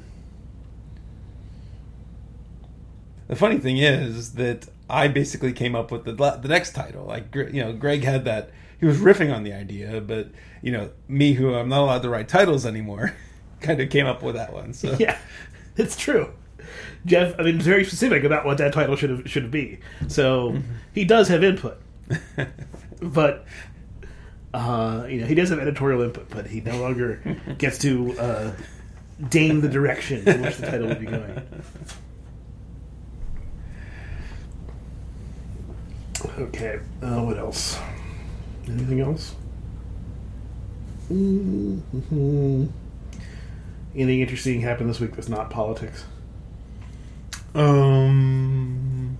the 3.26 3.36
funny 3.36 3.58
thing 3.58 3.78
is 3.78 4.34
that 4.34 4.68
I 4.88 5.08
basically 5.08 5.52
came 5.52 5.74
up 5.74 5.90
with 5.90 6.04
the 6.04 6.12
the 6.12 6.48
next 6.48 6.72
title. 6.72 7.04
Like 7.04 7.34
you 7.34 7.64
know, 7.64 7.72
Greg 7.72 8.04
had 8.04 8.24
that 8.26 8.50
he 8.80 8.86
was 8.86 8.98
riffing 8.98 9.34
on 9.34 9.42
the 9.42 9.52
idea, 9.52 10.00
but 10.00 10.28
you 10.62 10.72
know, 10.72 10.90
me 11.08 11.32
who 11.32 11.54
I'm 11.54 11.68
not 11.68 11.82
allowed 11.82 12.02
to 12.02 12.08
write 12.08 12.28
titles 12.28 12.64
anymore, 12.64 13.14
kind 13.60 13.80
of 13.80 13.90
came 13.90 14.06
up 14.06 14.22
with 14.22 14.36
that 14.36 14.52
one. 14.52 14.72
So 14.72 14.96
yeah, 14.98 15.18
it's 15.76 15.96
true. 15.96 16.32
Jeff, 17.06 17.34
I 17.38 17.42
mean, 17.42 17.60
very 17.60 17.84
specific 17.84 18.24
about 18.24 18.44
what 18.44 18.58
that 18.58 18.72
title 18.72 18.96
should 18.96 19.10
have 19.10 19.30
should 19.30 19.50
be. 19.50 19.78
So 20.08 20.52
mm-hmm. 20.52 20.72
he 20.94 21.04
does 21.04 21.28
have 21.28 21.44
input, 21.44 21.80
but 23.00 23.44
uh, 24.54 25.06
you 25.08 25.20
know 25.20 25.26
he 25.26 25.34
does 25.34 25.50
have 25.50 25.58
editorial 25.58 26.02
input, 26.02 26.28
but 26.30 26.46
he 26.46 26.60
no 26.60 26.78
longer 26.80 27.20
gets 27.58 27.78
to 27.78 28.18
uh, 28.18 28.52
deign 29.28 29.60
the 29.60 29.68
direction 29.68 30.26
in 30.28 30.42
which 30.42 30.56
the 30.56 30.66
title 30.66 30.88
would 30.88 31.00
be 31.00 31.06
going. 31.06 31.42
Okay, 36.38 36.80
uh, 37.02 37.22
what 37.22 37.38
else? 37.38 37.78
Anything 38.66 39.00
else? 39.00 39.34
Mm-hmm. 41.10 42.66
Anything 43.94 44.20
interesting 44.20 44.60
happened 44.60 44.90
this 44.90 45.00
week 45.00 45.16
that's 45.16 45.28
not 45.28 45.50
politics? 45.50 46.04
Um. 47.54 49.18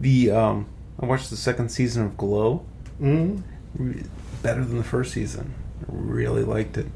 The 0.00 0.30
um, 0.30 0.66
I 0.98 1.06
watched 1.06 1.30
the 1.30 1.36
second 1.36 1.70
season 1.70 2.04
of 2.04 2.16
Glow. 2.16 2.64
Mm-hmm. 3.00 4.02
Better 4.42 4.64
than 4.64 4.78
the 4.78 4.84
first 4.84 5.12
season. 5.12 5.54
Really 5.86 6.42
liked 6.42 6.78
it. 6.78 6.86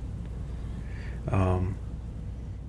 Um, 1.29 1.77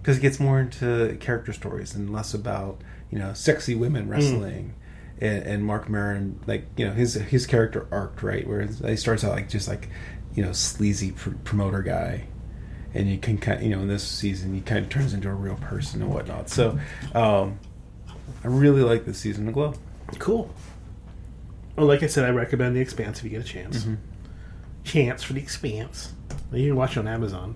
because 0.01 0.19
it 0.19 0.21
gets 0.21 0.39
more 0.39 0.59
into 0.59 1.17
character 1.19 1.51
stories 1.51 1.95
and 1.95 2.13
less 2.13 2.33
about 2.33 2.79
you 3.09 3.17
know 3.17 3.33
sexy 3.33 3.75
women 3.75 4.07
wrestling. 4.07 4.75
Mm. 4.77 4.81
And, 5.17 5.43
and, 5.43 5.65
Marc 5.65 5.87
Maron, 5.87 6.41
like 6.45 6.67
you 6.75 6.85
know, 6.85 6.91
his 6.91 7.13
his 7.13 7.47
character 7.47 7.87
arc, 7.89 8.21
right, 8.21 8.45
where 8.45 8.61
he 8.63 8.97
starts 8.97 9.23
out 9.23 9.31
like 9.31 9.47
just 9.47 9.67
like 9.67 9.89
you 10.33 10.43
know 10.43 10.51
sleazy 10.51 11.13
pr- 11.13 11.31
promoter 11.45 11.81
guy, 11.81 12.25
and 12.95 13.09
you 13.09 13.17
can 13.17 13.37
kind 13.37 13.59
of, 13.59 13.63
you 13.63 13.75
know 13.75 13.81
in 13.81 13.87
this 13.87 14.07
season 14.07 14.53
he 14.53 14.61
kind 14.61 14.83
of 14.83 14.89
turns 14.89 15.13
into 15.13 15.29
a 15.29 15.33
real 15.33 15.57
person 15.57 16.01
and 16.01 16.11
whatnot. 16.11 16.49
So 16.49 16.79
um, 17.13 17.59
I 18.43 18.47
really 18.47 18.81
like 18.81 19.05
this 19.05 19.19
season 19.19 19.47
of 19.47 19.53
Glow. 19.53 19.73
Cool. 20.17 20.49
Well, 21.75 21.87
like 21.87 22.03
I 22.03 22.07
said, 22.07 22.23
I 22.25 22.29
recommend 22.29 22.75
The 22.75 22.79
Expanse 22.79 23.19
if 23.19 23.25
you 23.25 23.29
get 23.29 23.41
a 23.41 23.43
chance. 23.43 23.79
Mm-hmm. 23.79 23.95
Chance 24.85 25.23
for 25.23 25.33
The 25.33 25.41
Expanse. 25.41 26.13
You 26.51 26.69
can 26.69 26.75
watch 26.77 26.95
it 26.95 27.01
on 27.01 27.07
Amazon. 27.07 27.55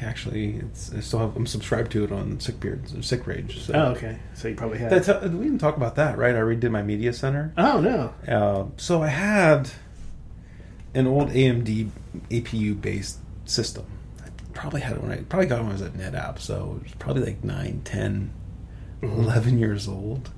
Actually, 0.00 0.56
it's 0.56 0.92
I 0.92 1.00
still 1.00 1.18
have 1.18 1.36
I'm 1.36 1.46
subscribed 1.46 1.92
to 1.92 2.04
it 2.04 2.12
on 2.12 2.38
Sick 2.40 2.60
Beard, 2.60 3.04
Sick 3.04 3.26
Rage. 3.26 3.60
So. 3.60 3.74
Oh, 3.74 3.84
okay. 3.92 4.18
So 4.34 4.48
you 4.48 4.54
probably 4.54 4.78
had. 4.78 4.90
That's, 4.90 5.08
uh, 5.08 5.20
we 5.32 5.44
didn't 5.44 5.58
talk 5.58 5.76
about 5.76 5.96
that, 5.96 6.18
right? 6.18 6.34
I 6.34 6.40
redid 6.40 6.70
my 6.70 6.82
media 6.82 7.12
center. 7.12 7.52
Oh 7.56 7.80
no. 7.80 8.12
Uh, 8.30 8.66
so 8.76 9.02
I 9.02 9.08
had 9.08 9.70
an 10.94 11.06
old 11.06 11.30
AMD 11.30 11.90
APU 12.30 12.80
based 12.80 13.18
system. 13.44 13.86
Probably 14.54 14.80
had 14.80 14.96
it 14.96 15.02
when 15.02 15.12
I 15.12 15.16
probably 15.22 15.46
got 15.46 15.58
it 15.58 15.62
when 15.62 15.70
I 15.70 15.72
was 15.74 15.82
at 15.82 15.94
NetApp, 15.94 16.38
so 16.38 16.78
it 16.80 16.84
was 16.84 16.94
probably 16.98 17.24
like 17.24 17.44
9, 17.44 17.82
10, 17.84 18.32
mm-hmm. 19.02 19.20
11 19.20 19.58
years 19.58 19.88
old. 19.88 20.30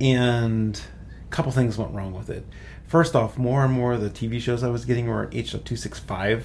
And 0.00 0.80
a 1.24 1.30
couple 1.30 1.52
things 1.52 1.78
went 1.78 1.94
wrong 1.94 2.12
with 2.12 2.30
it. 2.30 2.46
First 2.86 3.14
off, 3.14 3.38
more 3.38 3.64
and 3.64 3.72
more 3.72 3.94
of 3.94 4.00
the 4.00 4.10
TV 4.10 4.40
shows 4.40 4.62
I 4.62 4.70
was 4.70 4.84
getting 4.84 5.06
were 5.06 5.28
H.265 5.32 6.42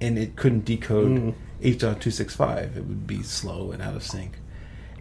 and 0.00 0.18
it 0.18 0.36
couldn't 0.36 0.64
decode 0.64 1.10
mm. 1.10 1.34
H.265. 1.62 2.76
It 2.76 2.84
would 2.84 3.06
be 3.06 3.22
slow 3.22 3.72
and 3.72 3.82
out 3.82 3.96
of 3.96 4.02
sync. 4.02 4.38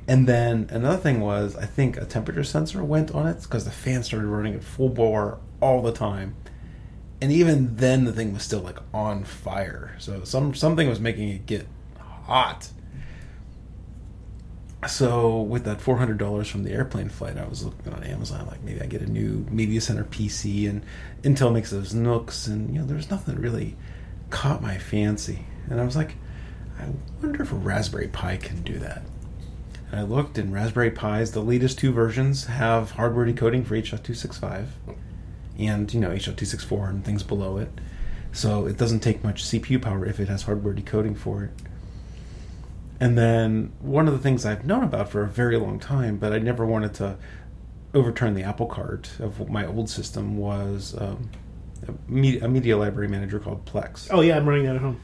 And 0.08 0.28
then 0.28 0.68
another 0.70 0.98
thing 0.98 1.20
was, 1.20 1.56
I 1.56 1.66
think 1.66 1.98
a 1.98 2.06
temperature 2.06 2.44
sensor 2.44 2.84
went 2.84 3.12
on 3.12 3.28
it 3.28 3.42
because 3.42 3.66
the 3.66 3.72
fan 3.72 4.04
started 4.04 4.28
running 4.28 4.54
at 4.54 4.64
full 4.64 4.90
bore 4.90 5.40
all 5.62 5.82
the 5.82 5.92
time. 5.92 6.36
And 7.26 7.34
even 7.34 7.76
then, 7.78 8.04
the 8.04 8.14
thing 8.14 8.34
was 8.34 8.44
still 8.44 8.60
like 8.60 8.78
on 8.94 9.24
fire. 9.24 9.96
So 9.98 10.24
some 10.26 10.54
something 10.54 10.88
was 10.88 11.00
making 11.00 11.30
it 11.30 11.48
get 11.48 11.66
hot. 11.98 12.70
So 14.88 15.42
with 15.42 15.64
that 15.64 15.82
four 15.82 15.98
hundred 15.98 16.20
dollars 16.20 16.48
from 16.48 16.66
the 16.66 16.72
airplane 16.72 17.10
flight, 17.10 17.40
I 17.40 17.48
was 17.48 17.66
looking 17.66 17.92
on 17.94 18.04
Amazon 18.04 18.46
like 18.46 18.62
maybe 18.62 18.80
I 18.80 18.86
get 18.86 19.02
a 19.02 19.10
new 19.10 19.44
media 19.50 19.82
center 19.82 20.04
PC, 20.04 20.70
and 20.70 20.84
Intel 21.24 21.52
makes 21.52 21.72
those 21.72 21.96
NUCs 21.96 22.46
and 22.46 22.72
you 22.72 22.80
know 22.80 22.86
there's 22.86 23.10
nothing 23.10 23.38
really 23.38 23.76
caught 24.30 24.62
my 24.62 24.78
fancy. 24.78 25.48
And 25.68 25.82
I 25.82 25.84
was 25.84 25.96
like, 25.96 26.18
I 26.80 26.90
wonder 27.24 27.42
if 27.42 27.52
a 27.52 27.56
Raspberry 27.56 28.10
Pi 28.10 28.38
can 28.38 28.62
do 28.62 28.78
that. 28.78 29.02
And 29.90 30.00
I 30.00 30.04
looked, 30.04 30.38
and 30.38 30.54
Raspberry 30.54 30.92
Pis, 30.92 31.32
the 31.32 31.42
latest 31.42 31.80
two 31.80 31.92
versions, 31.92 32.46
have 32.46 32.92
hardware 32.92 33.26
decoding 33.26 33.66
for 33.66 33.74
H.265 33.74 34.68
and, 35.58 35.94
you 35.94 36.00
know, 36.00 36.12
H.264 36.12 36.90
and 36.90 37.06
things 37.06 37.24
below 37.24 37.58
it. 37.58 37.70
So 38.32 38.66
it 38.66 38.78
doesn't 38.78 39.00
take 39.00 39.24
much 39.24 39.44
CPU 39.44 39.82
power 39.82 40.06
if 40.06 40.20
it 40.20 40.28
has 40.28 40.44
hardware 40.44 40.74
decoding 40.74 41.16
for 41.16 41.46
it. 41.46 41.52
And 43.00 43.18
then 43.18 43.74
one 43.80 44.08
of 44.08 44.14
the 44.14 44.20
things 44.20 44.46
I've 44.46 44.66
known 44.66 44.84
about 44.84 45.10
for 45.10 45.24
a 45.24 45.28
very 45.28 45.58
long 45.58 45.80
time, 45.80 46.18
but 46.18 46.34
I 46.34 46.40
never 46.40 46.66
wanted 46.66 46.94
to 46.96 47.18
overturn 47.94 48.34
the 48.34 48.44
apple 48.44 48.68
cart 48.68 49.10
of 49.20 49.50
my 49.50 49.66
old 49.66 49.90
system 49.90 50.38
was 50.38 50.96
um, 51.00 51.30
a 51.88 51.94
media, 52.12 52.46
a 52.46 52.48
media 52.48 52.78
library 52.78 53.08
manager 53.08 53.40
called 53.40 53.66
Plex. 53.66 54.10
Oh 54.12 54.22
yeah, 54.22 54.38
I'm 54.38 54.48
running 54.48 54.66
that 54.66 54.76
at 54.76 54.82
home. 54.82 55.00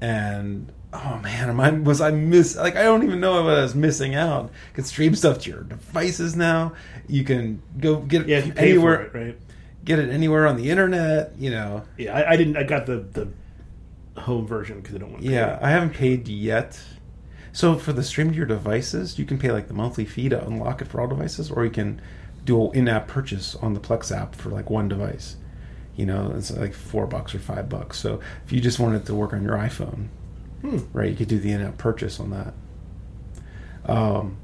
And 0.00 0.72
oh 0.92 1.20
man, 1.22 1.48
am 1.48 1.60
I 1.60 1.70
was 1.70 2.00
I 2.00 2.10
miss 2.10 2.56
like 2.56 2.76
I 2.76 2.82
don't 2.82 3.02
even 3.02 3.20
know 3.20 3.42
what 3.42 3.56
I 3.56 3.62
was 3.62 3.74
missing 3.74 4.14
out. 4.14 4.44
You 4.44 4.74
can 4.74 4.84
stream 4.84 5.14
stuff 5.14 5.40
to 5.40 5.50
your 5.50 5.62
devices 5.62 6.36
now. 6.36 6.74
You 7.08 7.24
can 7.24 7.62
go 7.78 7.96
get 7.96 8.22
it 8.22 8.28
yeah, 8.28 8.52
anywhere, 8.56 9.02
it, 9.02 9.14
right? 9.14 9.38
Get 9.86 9.98
it 9.98 10.10
anywhere 10.10 10.46
on 10.46 10.56
the 10.56 10.70
internet. 10.70 11.32
You 11.38 11.50
know. 11.50 11.84
Yeah, 11.96 12.14
I, 12.14 12.32
I 12.32 12.36
didn't. 12.36 12.58
I 12.58 12.64
got 12.64 12.84
the 12.84 12.98
the 12.98 13.28
home 14.20 14.46
version 14.46 14.80
because 14.80 14.94
I 14.94 14.98
don't 14.98 15.12
want. 15.12 15.24
to 15.24 15.30
Yeah, 15.30 15.58
I 15.62 15.70
haven't 15.70 15.94
paid 15.94 16.28
yet. 16.28 16.78
So 17.52 17.76
for 17.76 17.94
the 17.94 18.02
stream 18.02 18.30
to 18.30 18.36
your 18.36 18.44
devices, 18.44 19.18
you 19.18 19.24
can 19.24 19.38
pay 19.38 19.50
like 19.50 19.68
the 19.68 19.74
monthly 19.74 20.04
fee 20.04 20.28
to 20.28 20.46
unlock 20.46 20.82
it 20.82 20.88
for 20.88 21.00
all 21.00 21.06
devices, 21.06 21.50
or 21.50 21.64
you 21.64 21.70
can 21.70 22.02
do 22.44 22.70
an 22.70 22.80
in-app 22.80 23.08
purchase 23.08 23.54
on 23.56 23.72
the 23.72 23.80
Plex 23.80 24.14
app 24.14 24.34
for 24.34 24.50
like 24.50 24.68
one 24.68 24.88
device 24.88 25.36
you 25.96 26.04
know 26.04 26.32
it's 26.36 26.50
like 26.50 26.74
four 26.74 27.06
bucks 27.06 27.34
or 27.34 27.38
five 27.38 27.68
bucks 27.68 27.98
so 27.98 28.20
if 28.44 28.52
you 28.52 28.60
just 28.60 28.78
wanted 28.78 29.04
to 29.06 29.14
work 29.14 29.32
on 29.32 29.42
your 29.42 29.56
iphone 29.56 30.08
hmm. 30.60 30.78
right 30.92 31.10
you 31.10 31.16
could 31.16 31.28
do 31.28 31.38
the 31.38 31.50
in-app 31.50 31.76
purchase 31.78 32.20
on 32.20 32.30
that 32.30 32.54
um, 33.86 34.36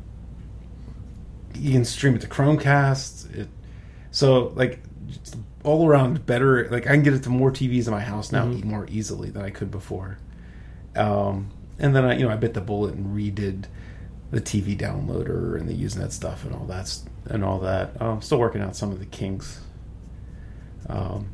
you 1.54 1.72
can 1.72 1.84
stream 1.84 2.14
it 2.14 2.20
to 2.22 2.26
chromecast 2.26 3.34
it 3.36 3.48
so 4.10 4.52
like 4.56 4.80
all 5.64 5.86
around 5.86 6.24
better 6.26 6.68
like 6.70 6.86
i 6.86 6.90
can 6.90 7.02
get 7.02 7.14
it 7.14 7.22
to 7.22 7.30
more 7.30 7.50
tvs 7.50 7.86
in 7.86 7.92
my 7.92 8.00
house 8.00 8.32
now 8.32 8.44
mm-hmm. 8.44 8.68
more 8.68 8.86
easily 8.90 9.30
than 9.30 9.42
i 9.42 9.50
could 9.50 9.70
before 9.70 10.18
um, 10.96 11.50
and 11.78 11.94
then 11.94 12.04
i 12.04 12.16
you 12.16 12.24
know 12.24 12.30
i 12.30 12.36
bit 12.36 12.54
the 12.54 12.60
bullet 12.60 12.94
and 12.94 13.16
redid 13.16 13.64
the 14.30 14.40
tv 14.40 14.76
downloader 14.76 15.58
and 15.58 15.68
the 15.68 15.74
usenet 15.74 16.10
stuff 16.10 16.44
and 16.44 16.54
all 16.54 16.64
that 16.64 16.98
and 17.26 17.44
all 17.44 17.58
that 17.58 17.90
i'm 18.00 18.22
still 18.22 18.38
working 18.38 18.60
out 18.60 18.74
some 18.74 18.90
of 18.90 18.98
the 18.98 19.06
kinks 19.06 19.60
um, 20.88 21.28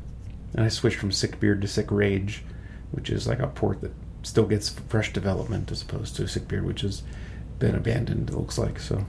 and 0.53 0.65
I 0.65 0.69
switched 0.69 0.97
from 0.97 1.11
Sick 1.11 1.39
Beard 1.39 1.61
to 1.61 1.67
Sick 1.67 1.91
Rage, 1.91 2.43
which 2.91 3.09
is 3.09 3.27
like 3.27 3.39
a 3.39 3.47
port 3.47 3.81
that 3.81 3.91
still 4.23 4.45
gets 4.45 4.69
fresh 4.69 5.13
development 5.13 5.71
as 5.71 5.81
opposed 5.81 6.15
to 6.15 6.27
Sick 6.27 6.47
Beard, 6.47 6.65
which 6.65 6.81
has 6.81 7.03
been 7.59 7.75
abandoned. 7.75 8.29
It 8.29 8.35
looks 8.35 8.57
like 8.57 8.79
so. 8.79 9.05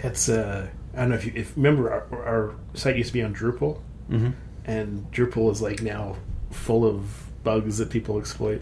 It's 0.00 0.28
uh, 0.28 0.68
I 0.94 1.00
don't 1.00 1.10
know 1.10 1.14
if 1.14 1.24
you 1.24 1.32
if 1.34 1.56
remember 1.56 1.90
our, 1.90 2.24
our 2.24 2.54
site 2.74 2.96
used 2.96 3.08
to 3.08 3.14
be 3.14 3.22
on 3.22 3.34
Drupal, 3.34 3.80
mm-hmm. 4.10 4.30
and 4.64 5.10
Drupal 5.12 5.50
is 5.52 5.62
like 5.62 5.82
now 5.82 6.16
full 6.50 6.84
of 6.84 7.26
bugs 7.44 7.78
that 7.78 7.90
people 7.90 8.18
exploit. 8.18 8.60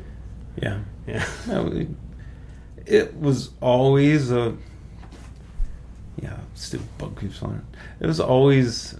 Yeah, 0.61 0.81
yeah. 1.07 1.27
no, 1.47 1.87
it, 2.87 3.15
was 3.15 3.51
always 3.61 4.31
a 4.31 4.57
yeah, 6.21 6.39
stupid 6.55 6.87
bug 6.99 7.21
keeps 7.21 7.43
on 7.43 7.57
it. 7.57 8.05
It 8.05 8.07
was 8.07 8.21
always 8.21 8.99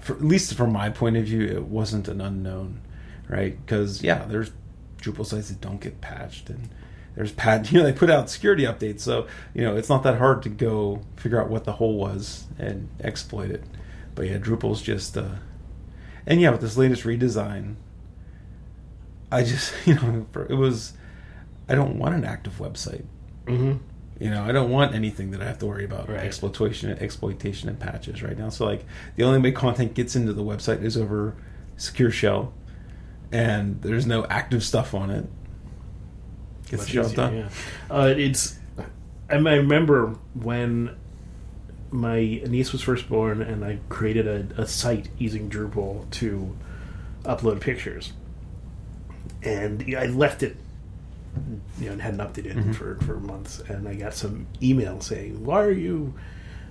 for, 0.00 0.14
at 0.14 0.24
least 0.24 0.54
from 0.54 0.72
my 0.72 0.90
point 0.90 1.16
of 1.16 1.24
view, 1.24 1.42
it 1.42 1.64
wasn't 1.64 2.08
an 2.08 2.20
unknown, 2.20 2.80
right? 3.28 3.58
Because 3.64 4.02
yeah, 4.02 4.24
there's 4.26 4.50
Drupal 4.98 5.24
sites 5.24 5.48
that 5.48 5.60
don't 5.60 5.80
get 5.80 6.00
patched, 6.00 6.50
and 6.50 6.68
there's 7.14 7.32
pat 7.32 7.70
You 7.72 7.80
know, 7.80 7.84
they 7.84 7.92
put 7.92 8.10
out 8.10 8.30
security 8.30 8.64
updates, 8.64 9.00
so 9.00 9.26
you 9.54 9.62
know 9.62 9.76
it's 9.76 9.88
not 9.88 10.02
that 10.04 10.18
hard 10.18 10.42
to 10.44 10.48
go 10.48 11.02
figure 11.16 11.40
out 11.40 11.48
what 11.50 11.64
the 11.64 11.72
hole 11.72 11.96
was 11.96 12.44
and 12.58 12.88
exploit 13.02 13.50
it. 13.50 13.64
But 14.14 14.26
yeah, 14.26 14.38
Drupal's 14.38 14.82
just, 14.82 15.16
uh, 15.16 15.36
and 16.26 16.40
yeah, 16.40 16.50
with 16.50 16.60
this 16.60 16.76
latest 16.76 17.04
redesign, 17.04 17.76
I 19.30 19.42
just 19.44 19.74
you 19.86 19.94
know 19.94 20.26
it 20.48 20.54
was 20.54 20.92
I 21.68 21.74
don't 21.74 21.98
want 21.98 22.14
an 22.14 22.24
active 22.24 22.54
website. 22.58 23.04
Mm-hmm. 23.46 23.78
You 24.22 24.28
know, 24.28 24.44
I 24.44 24.52
don't 24.52 24.70
want 24.70 24.94
anything 24.94 25.30
that 25.30 25.40
I 25.40 25.46
have 25.46 25.58
to 25.60 25.66
worry 25.66 25.84
about 25.84 26.10
Right. 26.10 26.18
exploitation, 26.20 26.90
exploitation, 26.98 27.70
and 27.70 27.78
patches 27.80 28.22
right 28.22 28.36
now. 28.36 28.50
So 28.50 28.66
like 28.66 28.84
the 29.16 29.22
only 29.24 29.38
way 29.38 29.50
content 29.52 29.94
gets 29.94 30.14
into 30.14 30.34
the 30.34 30.42
website 30.42 30.82
is 30.82 30.96
over 30.96 31.34
secure 31.78 32.10
shell, 32.10 32.52
and 33.32 33.80
there's 33.80 34.06
no 34.06 34.26
active 34.26 34.62
stuff 34.62 34.94
on 34.94 35.10
it. 35.10 35.26
Gets 36.70 36.86
the 36.86 36.92
job 36.92 37.14
done. 37.14 37.36
Yeah. 37.36 37.48
Uh, 37.90 38.14
it's. 38.16 38.58
I 39.28 39.36
remember 39.36 40.16
when 40.34 40.96
my 41.92 42.18
niece 42.20 42.72
was 42.72 42.82
first 42.82 43.08
born, 43.08 43.42
and 43.42 43.64
I 43.64 43.78
created 43.88 44.26
a, 44.26 44.62
a 44.62 44.66
site 44.66 45.08
using 45.18 45.48
Drupal 45.50 46.08
to 46.12 46.56
upload 47.24 47.60
pictures, 47.60 48.12
and 49.42 49.84
I 49.96 50.06
left 50.06 50.42
it. 50.42 50.56
You 51.78 51.86
know, 51.86 51.92
and 51.92 52.02
hadn't 52.02 52.18
updated 52.20 52.54
Mm-hmm. 52.56 52.70
it 52.70 52.74
for, 52.76 52.96
for 53.04 53.20
months, 53.20 53.60
and 53.60 53.86
I 53.88 53.94
got 53.94 54.14
some 54.14 54.48
email 54.60 55.00
saying, 55.00 55.44
"Why 55.44 55.62
are 55.62 55.70
you, 55.70 56.14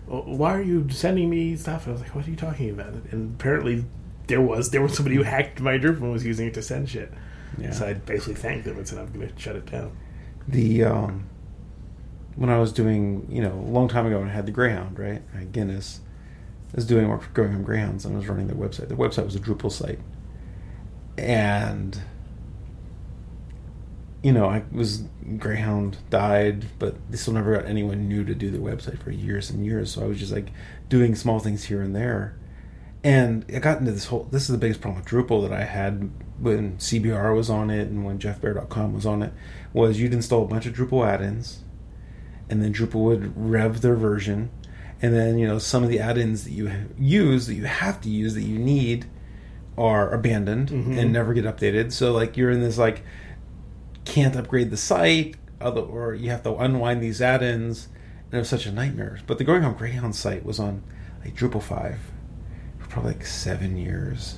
why 0.06 0.54
are 0.54 0.62
you 0.62 0.90
sending 0.90 1.30
me 1.30 1.56
stuff?" 1.56 1.88
I 1.88 1.92
was 1.92 2.02
like, 2.02 2.14
"What 2.14 2.28
are 2.28 2.30
you 2.30 2.36
talking 2.36 2.70
about?" 2.72 2.94
And 3.12 3.36
apparently, 3.40 3.86
there 4.28 4.42
was 4.42 4.72
there 4.72 4.82
was 4.82 4.94
somebody 4.96 5.16
who 5.16 5.24
hacked 5.24 5.62
my 5.62 5.78
Drupal 5.78 6.02
and 6.02 6.12
was 6.12 6.26
using 6.26 6.48
it 6.48 6.54
to 6.56 6.62
send 6.62 6.90
shit. 6.90 7.14
Yeah. 7.58 7.72
So 7.72 7.88
I 7.88 7.94
basically 7.94 8.36
thanked 8.36 8.66
them 8.66 8.78
and 8.78 8.88
said, 8.88 9.00
"I'm 9.00 9.12
going 9.12 9.28
to 9.28 9.40
shut 9.40 9.56
it 9.56 9.66
down." 9.66 9.96
the 10.52 10.84
um, 10.84 11.30
when 12.36 12.50
I 12.50 12.60
was 12.60 12.72
doing, 12.72 13.28
you 13.30 13.42
know, 13.42 13.54
a 13.54 13.72
long 13.72 13.88
time 13.88 14.06
ago 14.06 14.20
when 14.20 14.30
I 14.30 14.32
had 14.32 14.46
the 14.46 14.52
Greyhound, 14.52 14.98
right? 14.98 15.22
I 15.34 15.40
had 15.40 15.52
Guinness. 15.52 16.02
I 16.74 16.76
was 16.76 16.86
doing 16.86 17.08
work 17.08 17.22
for 17.22 17.30
Greyhound 17.30 17.66
Greyhounds 17.66 18.06
and 18.06 18.16
I 18.16 18.20
was 18.20 18.28
running 18.28 18.48
their 18.48 18.56
website. 18.56 18.88
Their 18.88 18.98
website 18.98 19.26
was 19.26 19.36
a 19.36 19.40
Drupal 19.40 19.72
site. 19.72 20.00
And 21.18 22.00
you 24.22 24.32
know, 24.34 24.48
I 24.50 24.64
was 24.72 25.04
Greyhound 25.38 25.98
died, 26.10 26.66
but 26.78 26.96
they 27.10 27.18
still 27.18 27.34
never 27.34 27.56
got 27.56 27.66
anyone 27.66 28.08
new 28.08 28.26
to 28.26 28.36
do 28.36 28.52
their 28.52 28.62
website 28.62 29.02
for 29.02 29.12
years 29.12 29.50
and 29.50 29.66
years. 29.66 29.94
So 29.94 30.04
I 30.04 30.08
was 30.08 30.20
just 30.20 30.32
like 30.32 30.52
doing 30.90 31.16
small 31.16 31.40
things 31.40 31.66
here 31.66 31.82
and 31.82 31.96
there. 31.96 32.38
And 33.04 33.46
I 33.54 33.60
got 33.60 33.80
into 33.80 33.92
this 33.92 34.06
whole. 34.06 34.28
This 34.30 34.44
is 34.44 34.50
the 34.50 34.58
biggest 34.58 34.82
problem 34.82 35.02
with 35.02 35.10
Drupal 35.10 35.48
that 35.48 35.58
I 35.58 35.64
had 35.64 36.12
when 36.38 36.78
CBR 36.78 37.36
was 37.36 37.50
on 37.50 37.70
it 37.70 37.88
and 37.88 38.04
when 38.04 38.20
JeffBear.com 38.20 38.94
was 38.94 39.06
on 39.06 39.24
it. 39.24 39.32
Was 39.72 40.00
you'd 40.00 40.14
install 40.14 40.44
a 40.44 40.48
bunch 40.48 40.66
of 40.66 40.74
Drupal 40.74 41.08
add-ins, 41.08 41.64
and 42.50 42.62
then 42.62 42.74
Drupal 42.74 43.04
would 43.06 43.38
rev 43.38 43.82
their 43.82 43.96
version, 43.96 44.50
and 45.02 45.14
then 45.14 45.38
you 45.38 45.48
know 45.48 45.60
some 45.60 45.84
of 45.84 45.90
the 45.90 46.00
add-ins 46.00 46.44
that 46.44 46.52
you 46.52 46.70
use 46.98 47.48
that 47.48 47.54
you 47.54 47.66
have 47.66 48.02
to 48.02 48.10
use 48.10 48.34
that 48.34 48.44
you 48.44 48.60
need 48.60 49.06
are 49.78 50.14
abandoned 50.14 50.68
mm-hmm. 50.68 51.00
and 51.00 51.14
never 51.14 51.34
get 51.34 51.46
updated. 51.46 51.94
So 51.94 52.12
like 52.12 52.36
you're 52.36 52.52
in 52.52 52.60
this 52.60 52.78
like 52.78 53.04
can't 54.04 54.36
upgrade 54.36 54.72
the 54.72 54.78
site, 54.78 55.38
other 55.62 55.82
or 55.82 56.16
you 56.16 56.32
have 56.32 56.44
to 56.44 56.54
unwind 56.58 57.02
these 57.02 57.22
add-ins, 57.22 57.88
and 58.26 58.34
it 58.34 58.40
was 58.40 58.50
such 58.50 58.66
a 58.66 58.74
nightmare. 58.74 59.20
But 59.26 59.38
the 59.38 59.46
Going 59.46 59.62
Home 59.62 59.76
Greyhound 59.76 60.18
site 60.18 60.44
was 60.44 60.60
on 60.60 60.84
like 61.24 61.34
Drupal 61.34 61.64
five 61.64 62.00
probably 62.90 63.14
like 63.14 63.26
seven 63.26 63.78
years, 63.78 64.38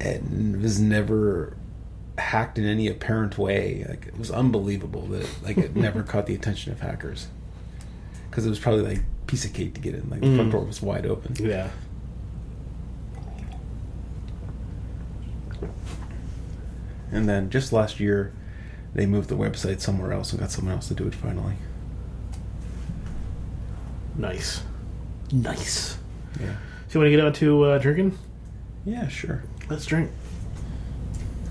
and 0.00 0.60
was 0.60 0.80
never 0.80 1.56
hacked 2.18 2.58
in 2.58 2.64
any 2.64 2.88
apparent 2.88 3.38
way. 3.38 3.84
Like 3.88 4.06
it 4.06 4.18
was 4.18 4.30
unbelievable 4.30 5.02
that 5.08 5.28
like 5.42 5.56
it 5.58 5.76
never 5.76 6.02
caught 6.10 6.26
the 6.26 6.34
attention 6.34 6.72
of 6.72 6.80
hackers 6.80 7.28
because 8.30 8.44
it 8.46 8.50
was 8.50 8.58
probably 8.58 8.82
like 8.82 9.00
piece 9.26 9.44
of 9.44 9.52
cake 9.52 9.74
to 9.74 9.80
get 9.80 9.94
in. 9.94 10.08
Like 10.10 10.20
the 10.20 10.34
front 10.34 10.48
Mm. 10.48 10.52
door 10.52 10.64
was 10.64 10.82
wide 10.82 11.06
open. 11.06 11.34
Yeah. 11.38 11.70
And 17.12 17.28
then 17.28 17.50
just 17.50 17.72
last 17.72 18.00
year, 18.00 18.32
they 18.94 19.06
moved 19.06 19.28
the 19.28 19.36
website 19.36 19.80
somewhere 19.80 20.12
else 20.12 20.32
and 20.32 20.40
got 20.40 20.50
someone 20.50 20.74
else 20.74 20.88
to 20.88 20.94
do 20.94 21.06
it 21.06 21.14
finally. 21.14 21.54
Nice. 24.16 24.62
Nice. 25.32 25.98
Yeah. 26.40 26.56
So, 26.88 26.98
you 26.98 27.00
want 27.00 27.06
to 27.06 27.10
get 27.10 27.20
on 27.20 27.32
to 27.34 27.64
uh, 27.64 27.78
drinking? 27.78 28.18
Yeah, 28.84 29.08
sure. 29.08 29.42
Let's 29.68 29.86
drink. 29.86 30.10